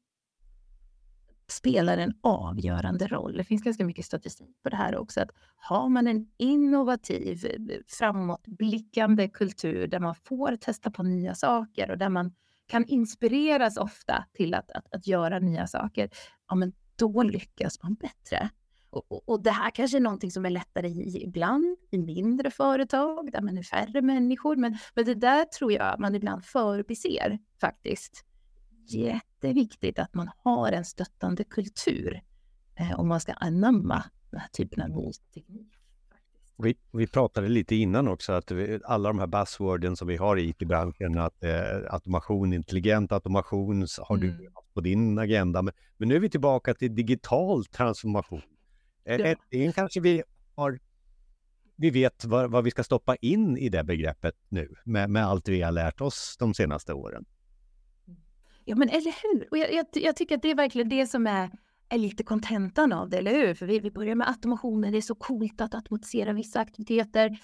spelar 1.51 1.97
en 1.97 2.13
avgörande 2.21 3.07
roll. 3.07 3.37
Det 3.37 3.43
finns 3.43 3.63
ganska 3.63 3.85
mycket 3.85 4.05
statistik 4.05 4.63
på 4.63 4.69
det 4.69 4.75
här 4.75 4.97
också. 4.97 5.21
Att 5.21 5.29
har 5.55 5.89
man 5.89 6.07
en 6.07 6.27
innovativ, 6.37 7.45
framåtblickande 7.87 9.27
kultur 9.27 9.87
där 9.87 9.99
man 9.99 10.15
får 10.15 10.55
testa 10.55 10.91
på 10.91 11.03
nya 11.03 11.35
saker 11.35 11.91
och 11.91 11.97
där 11.97 12.09
man 12.09 12.33
kan 12.67 12.85
inspireras 12.85 13.77
ofta 13.77 14.25
till 14.33 14.53
att, 14.53 14.71
att, 14.71 14.93
att 14.93 15.07
göra 15.07 15.39
nya 15.39 15.67
saker, 15.67 16.09
ja, 16.47 16.55
men 16.55 16.73
då 16.95 17.23
lyckas 17.23 17.83
man 17.83 17.93
bättre. 17.93 18.49
Och, 18.89 19.11
och, 19.11 19.29
och, 19.29 19.43
det 19.43 19.51
här 19.51 19.69
kanske 19.69 19.97
är 19.97 20.01
någonting 20.01 20.31
som 20.31 20.45
är 20.45 20.49
lättare 20.49 20.87
i, 20.87 21.23
ibland 21.23 21.77
i 21.91 21.97
mindre 21.97 22.51
företag 22.51 23.31
där 23.31 23.41
man 23.41 23.57
är 23.57 23.63
färre 23.63 24.01
människor. 24.01 24.55
Men, 24.55 24.77
men 24.93 25.05
det 25.05 25.15
där 25.15 25.45
tror 25.45 25.71
jag 25.71 25.99
man 25.99 26.15
ibland 26.15 26.45
förbiser 26.45 27.39
faktiskt 27.61 28.25
jätteviktigt 29.47 29.99
att 29.99 30.13
man 30.13 30.29
har 30.37 30.71
en 30.71 30.85
stöttande 30.85 31.43
kultur 31.43 32.21
eh, 32.75 32.99
om 32.99 33.07
man 33.07 33.19
ska 33.19 33.33
anamma 33.33 34.03
den 34.31 34.39
här 34.39 34.47
typen 34.47 34.81
av 34.81 34.89
ny 34.89 35.11
teknik. 35.33 35.67
Vi, 36.57 36.77
vi 36.91 37.07
pratade 37.07 37.47
lite 37.47 37.75
innan 37.75 38.07
också 38.07 38.33
att 38.33 38.51
vi, 38.51 38.79
alla 38.83 39.09
de 39.09 39.19
här 39.19 39.27
buzzworden 39.27 39.95
som 39.95 40.07
vi 40.07 40.17
har 40.17 40.37
i 40.37 40.49
IT-branschen, 40.49 41.17
att 41.17 41.43
eh, 41.43 41.93
automation, 41.93 42.53
intelligent 42.53 43.11
automation 43.11 43.87
har 44.01 44.17
mm. 44.17 44.37
du 44.37 44.49
på 44.73 44.81
din 44.81 45.19
agenda. 45.19 45.61
Men, 45.61 45.73
men, 45.97 46.09
nu 46.09 46.15
är 46.15 46.19
vi 46.19 46.29
tillbaka 46.29 46.73
till 46.73 46.95
digital 46.95 47.65
transformation. 47.65 48.41
Ja. 49.03 49.13
Äntligen 49.13 49.73
kanske 49.73 49.99
vi 49.99 50.23
har 50.55 50.79
vi 51.75 51.89
vet 51.89 52.25
vad, 52.25 52.51
vad, 52.51 52.63
vi 52.63 52.71
ska 52.71 52.83
stoppa 52.83 53.15
in 53.15 53.57
i 53.57 53.69
det 53.69 53.83
begreppet 53.83 54.35
nu 54.49 54.75
med, 54.83 55.09
med 55.09 55.25
allt 55.25 55.47
vi 55.47 55.61
har 55.61 55.71
lärt 55.71 56.01
oss 56.01 56.35
de 56.39 56.53
senaste 56.53 56.93
åren. 56.93 57.25
Ja, 58.65 58.75
men 58.75 58.89
eller 58.89 59.15
hur? 59.23 59.47
Och 59.51 59.57
jag, 59.57 59.73
jag, 59.73 59.85
jag 59.93 60.15
tycker 60.15 60.35
att 60.35 60.41
det 60.41 60.51
är 60.51 60.55
verkligen 60.55 60.89
det 60.89 61.07
som 61.07 61.27
är 61.27 61.51
är 61.91 61.97
lite 61.97 62.23
kontentan 62.23 62.93
av 62.93 63.09
det, 63.09 63.17
eller 63.17 63.31
hur? 63.31 63.53
För 63.53 63.65
vi, 63.65 63.79
vi 63.79 63.91
börjar 63.91 64.15
med 64.15 64.27
automationen, 64.27 64.91
det 64.91 64.97
är 64.97 65.01
så 65.01 65.15
coolt 65.15 65.61
att 65.61 65.75
automatisera 65.75 66.33
vissa 66.33 66.59
aktiviteter. 66.59 67.39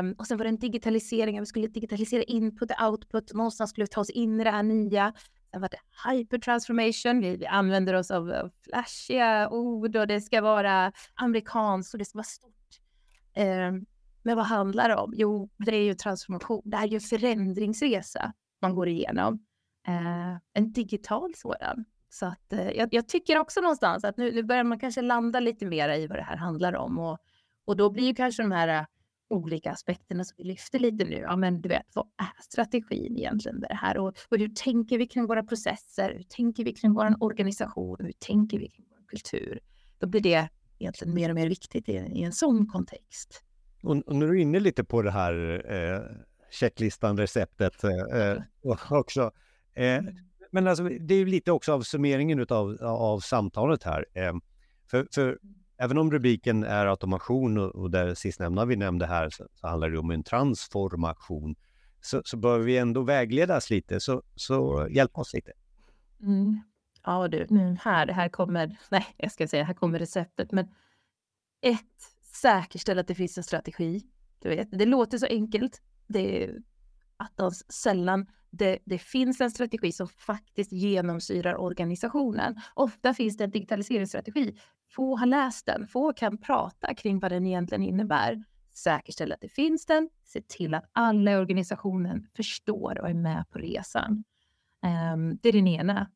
Um, 0.00 0.12
och 0.12 0.26
sen 0.26 0.38
var 0.38 0.44
det 0.44 0.48
en 0.48 0.58
digitalisering, 0.58 1.40
vi 1.40 1.46
skulle 1.46 1.66
digitalisera 1.66 2.22
input 2.22 2.70
och 2.70 2.88
output, 2.88 3.34
någonstans 3.34 3.70
skulle 3.70 3.84
vi 3.84 3.88
ta 3.88 4.00
oss 4.00 4.10
in 4.10 4.40
i 4.40 4.44
det 4.44 4.50
här 4.50 4.62
nya. 4.62 5.12
Sen 5.50 5.60
var 5.60 5.68
det 5.68 6.10
hypertransformation, 6.10 7.20
vi, 7.20 7.36
vi 7.36 7.46
använder 7.46 7.94
oss 7.94 8.10
av, 8.10 8.30
av 8.30 8.50
flashiga 8.62 9.48
ord 9.50 9.96
och 9.96 10.06
det 10.06 10.20
ska 10.20 10.40
vara 10.40 10.92
amerikanskt 11.14 11.94
och 11.94 11.98
det 11.98 12.04
ska 12.04 12.18
vara 12.18 12.24
stort. 12.24 12.80
Um, 13.36 13.86
men 14.22 14.36
vad 14.36 14.46
handlar 14.46 14.88
det 14.88 14.96
om? 14.96 15.12
Jo, 15.16 15.50
det 15.56 15.76
är 15.76 15.82
ju 15.82 15.94
transformation, 15.94 16.62
det 16.64 16.76
är 16.76 16.86
ju 16.86 16.94
en 16.94 17.00
förändringsresa 17.00 18.32
man 18.62 18.74
går 18.74 18.88
igenom. 18.88 19.44
Uh, 19.88 20.36
en 20.52 20.72
digital 20.72 21.34
sådan. 21.34 21.84
Så 22.10 22.26
att, 22.26 22.52
eh, 22.52 22.70
jag, 22.70 22.88
jag, 22.92 23.08
tycker 23.08 23.38
också 23.38 23.60
någonstans 23.60 24.04
att 24.04 24.16
nu, 24.16 24.32
nu, 24.32 24.42
börjar 24.42 24.64
man 24.64 24.78
kanske 24.78 25.02
landa 25.02 25.40
lite 25.40 25.66
mer 25.66 25.88
i 25.88 26.06
vad 26.06 26.18
det 26.18 26.22
här 26.22 26.36
handlar 26.36 26.72
om. 26.76 26.98
Och, 26.98 27.18
och 27.64 27.76
då 27.76 27.90
blir 27.90 28.04
ju 28.04 28.14
kanske 28.14 28.42
de 28.42 28.52
här 28.52 28.80
uh, 28.80 28.86
olika 29.30 29.70
aspekterna 29.70 30.24
som 30.24 30.34
vi 30.38 30.44
lyfter 30.44 30.78
lite 30.78 31.04
nu. 31.04 31.16
Ja, 31.16 31.36
men 31.36 31.60
du 31.60 31.68
vet, 31.68 31.86
vad 31.94 32.06
är 32.06 32.42
strategin 32.42 33.16
egentligen 33.16 33.58
med 33.58 33.70
det 33.70 33.74
här? 33.74 33.98
Och, 33.98 34.14
och 34.28 34.38
hur 34.38 34.48
tänker 34.48 34.98
vi 34.98 35.06
kring 35.06 35.26
våra 35.26 35.42
processer? 35.42 36.14
Hur 36.16 36.22
tänker 36.22 36.64
vi 36.64 36.72
kring 36.72 36.92
vår 36.92 37.14
organisation? 37.20 37.96
Hur 38.00 38.12
tänker 38.12 38.58
vi 38.58 38.68
kring 38.68 38.86
vår 38.90 39.06
kultur? 39.06 39.60
Då 39.98 40.06
blir 40.06 40.20
det 40.20 40.48
egentligen 40.78 41.14
mer 41.14 41.28
och 41.28 41.34
mer 41.34 41.48
viktigt 41.48 41.88
i, 41.88 41.92
i 41.92 42.22
en 42.22 42.32
sån 42.32 42.66
kontext. 42.66 43.42
Och, 43.82 43.96
och 43.96 44.16
nu 44.16 44.24
är 44.24 44.30
du 44.30 44.40
inne 44.40 44.60
lite 44.60 44.84
på 44.84 45.02
det 45.02 45.10
här 45.10 45.62
eh, 45.72 46.00
checklistan, 46.50 47.18
receptet 47.18 47.84
eh, 47.84 47.90
eh 47.90 48.38
också. 48.90 49.30
Eh. 49.78 50.02
Men 50.50 50.66
alltså, 50.66 50.84
det 50.84 51.14
är 51.14 51.26
lite 51.26 51.52
också 51.52 51.72
av 51.72 51.80
summeringen 51.80 52.38
utav, 52.38 52.76
av 52.82 53.20
samtalet 53.20 53.82
här. 53.82 54.06
Eh, 54.14 54.34
för, 54.90 55.08
för 55.14 55.38
även 55.78 55.98
om 55.98 56.10
rubriken 56.10 56.64
är 56.64 56.86
automation 56.86 57.58
och, 57.58 57.74
och 57.74 57.90
det 57.90 58.16
sistnämnda 58.16 58.64
vi 58.64 58.76
nämnde 58.76 59.06
här 59.06 59.30
så, 59.30 59.48
så 59.54 59.66
handlar 59.66 59.90
det 59.90 59.98
om 59.98 60.10
en 60.10 60.22
transformation. 60.22 61.56
Så, 62.00 62.22
så 62.24 62.36
bör 62.36 62.58
vi 62.58 62.78
ändå 62.78 63.02
vägledas 63.02 63.70
lite, 63.70 64.00
så, 64.00 64.22
så 64.34 64.88
hjälp 64.90 65.18
oss 65.18 65.34
lite. 65.34 65.52
Mm. 66.20 66.60
Ja 67.04 67.28
du, 67.28 67.46
nu 67.50 67.76
här, 67.80 68.06
här 68.06 68.28
kommer, 68.28 68.76
nej 68.90 69.06
jag 69.16 69.32
ska 69.32 69.48
säga, 69.48 69.64
här 69.64 69.74
kommer 69.74 69.98
receptet. 69.98 70.52
Men 70.52 70.68
ett, 71.60 71.84
säkerställ 72.42 72.98
att 72.98 73.06
det 73.06 73.14
finns 73.14 73.38
en 73.38 73.44
strategi. 73.44 74.02
Du 74.38 74.48
vet, 74.48 74.68
det 74.70 74.86
låter 74.86 75.18
så 75.18 75.26
enkelt. 75.26 75.82
Det 76.06 76.44
är 76.44 76.62
attans 77.16 77.72
sällan 77.72 78.26
det, 78.50 78.78
det, 78.84 78.98
finns 78.98 79.40
en 79.40 79.50
strategi 79.50 79.92
som 79.92 80.08
faktiskt 80.08 80.72
genomsyrar 80.72 81.56
organisationen. 81.56 82.60
Ofta 82.74 83.14
finns 83.14 83.36
det 83.36 83.44
en 83.44 83.50
digitaliseringsstrategi. 83.50 84.58
Få 84.90 85.16
har 85.16 85.26
läst 85.26 85.66
den, 85.66 85.86
få 85.86 86.12
kan 86.12 86.38
prata 86.38 86.94
kring 86.94 87.18
vad 87.18 87.32
den 87.32 87.46
egentligen 87.46 87.82
innebär. 87.82 88.44
Säkerställ 88.74 89.32
att 89.32 89.40
det 89.40 89.48
finns 89.48 89.86
den, 89.86 90.08
se 90.24 90.40
till 90.40 90.74
att 90.74 90.90
alla 90.92 91.32
i 91.32 91.36
organisationen 91.36 92.26
förstår 92.36 93.00
och 93.00 93.08
är 93.08 93.14
med 93.14 93.44
på 93.50 93.58
resan. 93.58 94.24
Um, 95.12 95.38
det 95.42 95.48
är 95.48 95.52
den 95.52 95.68
ena. 95.68 96.10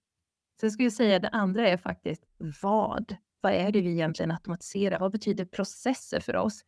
Sen 0.61 0.71
skulle 0.71 0.87
jag 0.87 0.92
säga 0.92 1.18
det 1.18 1.29
andra 1.29 1.68
är 1.68 1.77
faktiskt 1.77 2.25
vad? 2.62 3.16
Vad 3.40 3.53
är 3.53 3.73
det 3.73 3.81
vi 3.81 3.92
egentligen 3.92 4.31
automatiserar? 4.31 4.99
Vad 4.99 5.12
betyder 5.12 5.45
processer 5.45 6.21
för 6.21 6.37
oss? 6.37 6.64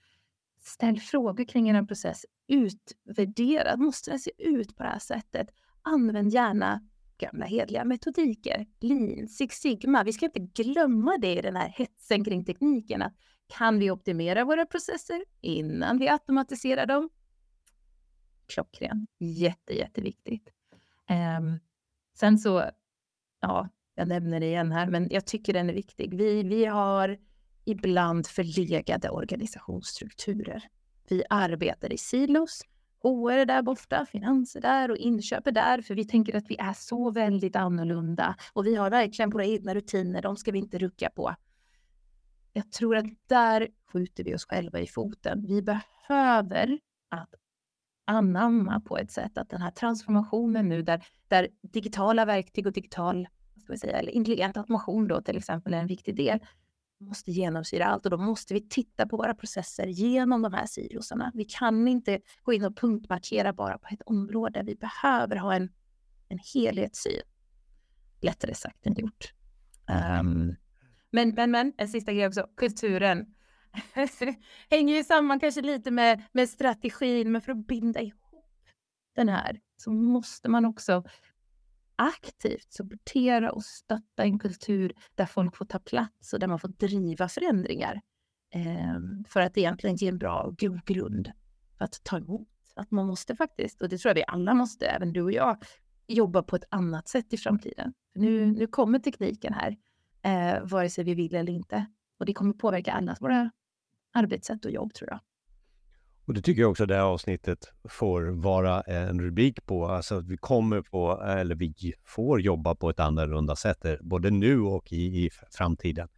Ställ 0.66 1.00
frågor 1.00 1.44
kring 1.44 1.68
er 1.68 1.82
process. 1.82 2.26
Utvärdera. 2.48 3.76
Måste 3.76 4.10
den 4.10 4.18
se 4.18 4.30
ut 4.38 4.76
på 4.76 4.82
det 4.82 4.88
här 4.88 4.98
sättet? 4.98 5.48
Använd 5.82 6.32
gärna 6.32 6.88
gamla 7.18 7.46
hedliga 7.46 7.84
metodiker. 7.84 8.66
Lean, 8.80 9.28
Six 9.28 9.56
Sigma. 9.56 10.04
Vi 10.04 10.12
ska 10.12 10.26
inte 10.26 10.62
glömma 10.62 11.18
det 11.18 11.38
i 11.38 11.42
den 11.42 11.56
här 11.56 11.68
hetsen 11.68 12.24
kring 12.24 12.44
tekniken. 12.44 13.02
Att 13.02 13.14
kan 13.46 13.78
vi 13.78 13.90
optimera 13.90 14.44
våra 14.44 14.66
processer 14.66 15.24
innan 15.40 15.98
vi 15.98 16.08
automatiserar 16.08 16.86
dem? 16.86 17.10
Klockren. 18.46 19.06
Jätte, 19.18 19.72
jätteviktigt. 19.72 20.48
Um, 21.38 21.58
sen 22.14 22.38
så, 22.38 22.64
ja, 23.40 23.68
jag 23.94 24.08
nämner 24.08 24.40
det 24.40 24.46
igen 24.46 24.72
här, 24.72 24.86
men 24.86 25.08
jag 25.10 25.26
tycker 25.26 25.52
den 25.52 25.70
är 25.70 25.74
viktig. 25.74 26.14
Vi, 26.18 26.42
vi 26.42 26.64
har 26.64 27.18
ibland 27.64 28.26
förlegade 28.26 29.10
organisationsstrukturer. 29.10 30.64
Vi 31.08 31.22
arbetar 31.30 31.92
i 31.92 31.98
silos. 31.98 32.62
HR 33.02 33.30
är 33.30 33.46
där 33.46 33.62
borta, 33.62 34.06
finanser 34.06 34.60
där 34.60 34.90
och 34.90 34.96
inköp 34.96 35.46
är 35.46 35.52
där, 35.52 35.82
för 35.82 35.94
vi 35.94 36.04
tänker 36.04 36.36
att 36.36 36.50
vi 36.50 36.56
är 36.56 36.72
så 36.72 37.10
väldigt 37.10 37.56
annorlunda 37.56 38.36
och 38.52 38.66
vi 38.66 38.74
har 38.74 38.90
verkligen 38.90 39.30
våra 39.30 39.44
egna 39.44 39.74
rutiner, 39.74 40.22
de 40.22 40.36
ska 40.36 40.52
vi 40.52 40.58
inte 40.58 40.78
rucka 40.78 41.10
på. 41.10 41.34
Jag 42.52 42.72
tror 42.72 42.96
att 42.96 43.04
där 43.26 43.68
skjuter 43.92 44.24
vi 44.24 44.34
oss 44.34 44.44
själva 44.44 44.80
i 44.80 44.86
foten. 44.86 45.46
Vi 45.46 45.62
behöver 45.62 46.78
att 47.08 47.34
anamma 48.04 48.80
på 48.80 48.98
ett 48.98 49.10
sätt 49.10 49.38
att 49.38 49.50
den 49.50 49.62
här 49.62 49.70
transformationen 49.70 50.68
nu 50.68 50.82
där, 50.82 51.06
där 51.28 51.48
digitala 51.62 52.24
verktyg 52.24 52.66
och 52.66 52.72
digital, 52.72 53.28
ska 53.62 53.72
vi 53.72 53.78
säga, 53.78 53.98
eller 53.98 54.12
intelligent 54.12 54.56
automation 54.56 55.08
då 55.08 55.22
till 55.22 55.36
exempel 55.36 55.74
är 55.74 55.78
en 55.78 55.86
viktig 55.86 56.16
del, 56.16 56.40
måste 57.04 57.32
genomsyra 57.32 57.86
allt 57.86 58.04
och 58.04 58.10
då 58.10 58.18
måste 58.18 58.54
vi 58.54 58.68
titta 58.68 59.06
på 59.06 59.16
våra 59.16 59.34
processer 59.34 59.86
genom 59.86 60.42
de 60.42 60.52
här 60.52 60.66
silosarna. 60.66 61.32
Vi 61.34 61.44
kan 61.44 61.88
inte 61.88 62.20
gå 62.42 62.52
in 62.52 62.64
och 62.64 62.76
punktmarkera 62.76 63.52
bara 63.52 63.78
på 63.78 63.88
ett 63.90 64.02
område. 64.06 64.62
Vi 64.62 64.74
behöver 64.74 65.36
ha 65.36 65.54
en, 65.54 65.68
en 66.28 66.38
helhetssyn. 66.54 67.22
Lättare 68.20 68.54
sagt 68.54 68.86
än 68.86 68.94
gjort. 68.94 69.32
Um, 70.20 70.56
men, 71.10 71.28
men, 71.34 71.50
men, 71.50 71.72
en 71.76 71.88
sista 71.88 72.12
grej 72.12 72.26
också, 72.26 72.46
kulturen. 72.56 73.26
hänger 74.70 74.96
ju 74.96 75.04
samman 75.04 75.40
kanske 75.40 75.62
lite 75.62 75.90
med, 75.90 76.22
med 76.32 76.48
strategin, 76.48 77.32
men 77.32 77.40
för 77.40 77.52
att 77.52 77.66
binda 77.66 78.00
ihop 78.00 78.20
den 79.14 79.28
här 79.28 79.60
så 79.76 79.90
måste 79.90 80.48
man 80.48 80.64
också 80.64 81.04
aktivt 81.96 82.72
supportera 82.72 83.52
och 83.52 83.64
stötta 83.64 84.22
en 84.22 84.38
kultur 84.38 84.92
där 85.14 85.26
folk 85.26 85.56
får 85.56 85.64
ta 85.64 85.78
plats 85.78 86.32
och 86.32 86.38
där 86.40 86.46
man 86.46 86.58
får 86.58 86.68
driva 86.68 87.28
förändringar. 87.28 88.00
Eh, 88.54 88.98
för 89.28 89.40
att 89.40 89.58
egentligen 89.58 89.96
ge 89.96 90.08
en 90.08 90.18
bra 90.18 90.54
grund 90.86 91.32
för 91.78 91.84
att 91.84 92.04
ta 92.04 92.16
emot. 92.16 92.48
Att 92.76 92.90
man 92.90 93.06
måste 93.06 93.36
faktiskt, 93.36 93.82
och 93.82 93.88
det 93.88 93.98
tror 93.98 94.10
jag 94.10 94.14
vi 94.14 94.24
alla 94.26 94.54
måste, 94.54 94.86
även 94.86 95.12
du 95.12 95.22
och 95.22 95.32
jag, 95.32 95.64
jobba 96.06 96.42
på 96.42 96.56
ett 96.56 96.64
annat 96.70 97.08
sätt 97.08 97.32
i 97.32 97.36
framtiden. 97.36 97.94
Nu, 98.14 98.42
mm. 98.42 98.52
nu 98.52 98.66
kommer 98.66 98.98
tekniken 98.98 99.54
här, 99.54 99.76
eh, 100.22 100.64
vare 100.64 100.90
sig 100.90 101.04
vi 101.04 101.14
vill 101.14 101.34
eller 101.34 101.52
inte. 101.52 101.86
Och 102.18 102.26
det 102.26 102.34
kommer 102.34 102.52
påverka 102.52 102.92
allas 102.92 103.22
våra 103.22 103.50
arbetssätt 104.12 104.64
och 104.64 104.70
jobb 104.70 104.94
tror 104.94 105.10
jag. 105.10 105.20
Och 106.26 106.34
det 106.34 106.42
tycker 106.42 106.62
jag 106.62 106.70
också 106.70 106.86
det 106.86 106.94
här 106.94 107.02
avsnittet 107.02 107.72
får 107.88 108.22
vara 108.22 108.80
en 108.80 109.20
rubrik 109.20 109.66
på. 109.66 109.86
Alltså 109.86 110.18
att 110.18 110.26
vi 110.26 110.36
kommer 110.36 110.82
på, 110.82 111.22
eller 111.22 111.54
vi 111.54 111.94
får 112.04 112.40
jobba 112.40 112.74
på 112.74 112.90
ett 112.90 113.00
annorlunda 113.00 113.56
sätt, 113.56 113.84
eh, 113.84 113.94
både 114.00 114.30
nu 114.30 114.60
och 114.60 114.92
i, 114.92 115.24
i 115.24 115.30
framtiden. 115.50 116.08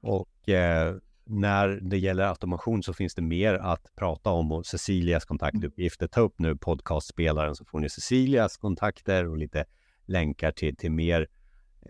Och 0.00 0.48
eh, 0.48 0.94
när 1.24 1.68
det 1.68 1.98
gäller 1.98 2.24
automation 2.24 2.82
så 2.82 2.92
finns 2.92 3.14
det 3.14 3.22
mer 3.22 3.54
att 3.54 3.96
prata 3.96 4.30
om 4.30 4.52
och 4.52 4.66
Cecilias 4.66 5.24
kontaktuppgifter. 5.24 6.06
Ta 6.06 6.20
upp 6.20 6.38
nu 6.38 6.56
podcastspelaren 6.56 7.54
så 7.54 7.64
får 7.64 7.80
ni 7.80 7.90
Cecilias 7.90 8.56
kontakter 8.56 9.28
och 9.28 9.38
lite 9.38 9.64
länkar 10.06 10.52
till, 10.52 10.76
till 10.76 10.92
mer 10.92 11.28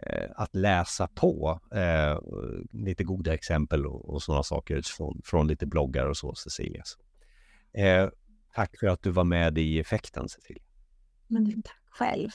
eh, 0.06 0.30
att 0.36 0.54
läsa 0.54 1.08
på. 1.14 1.60
Eh, 1.74 2.18
lite 2.72 3.04
goda 3.04 3.34
exempel 3.34 3.86
och, 3.86 4.14
och 4.14 4.22
sådana 4.22 4.42
saker 4.42 4.82
från, 4.96 5.20
från 5.24 5.46
lite 5.46 5.66
bloggar 5.66 6.06
och 6.06 6.16
så, 6.16 6.34
Cecilias. 6.34 6.96
Eh, 7.72 8.08
tack 8.54 8.78
för 8.78 8.86
att 8.86 9.02
du 9.02 9.10
var 9.10 9.24
med 9.24 9.58
i 9.58 9.80
effekten, 9.80 10.28
Cecilia. 10.28 10.62
Men 11.28 11.62
tack 11.62 11.82
själv. 11.90 12.30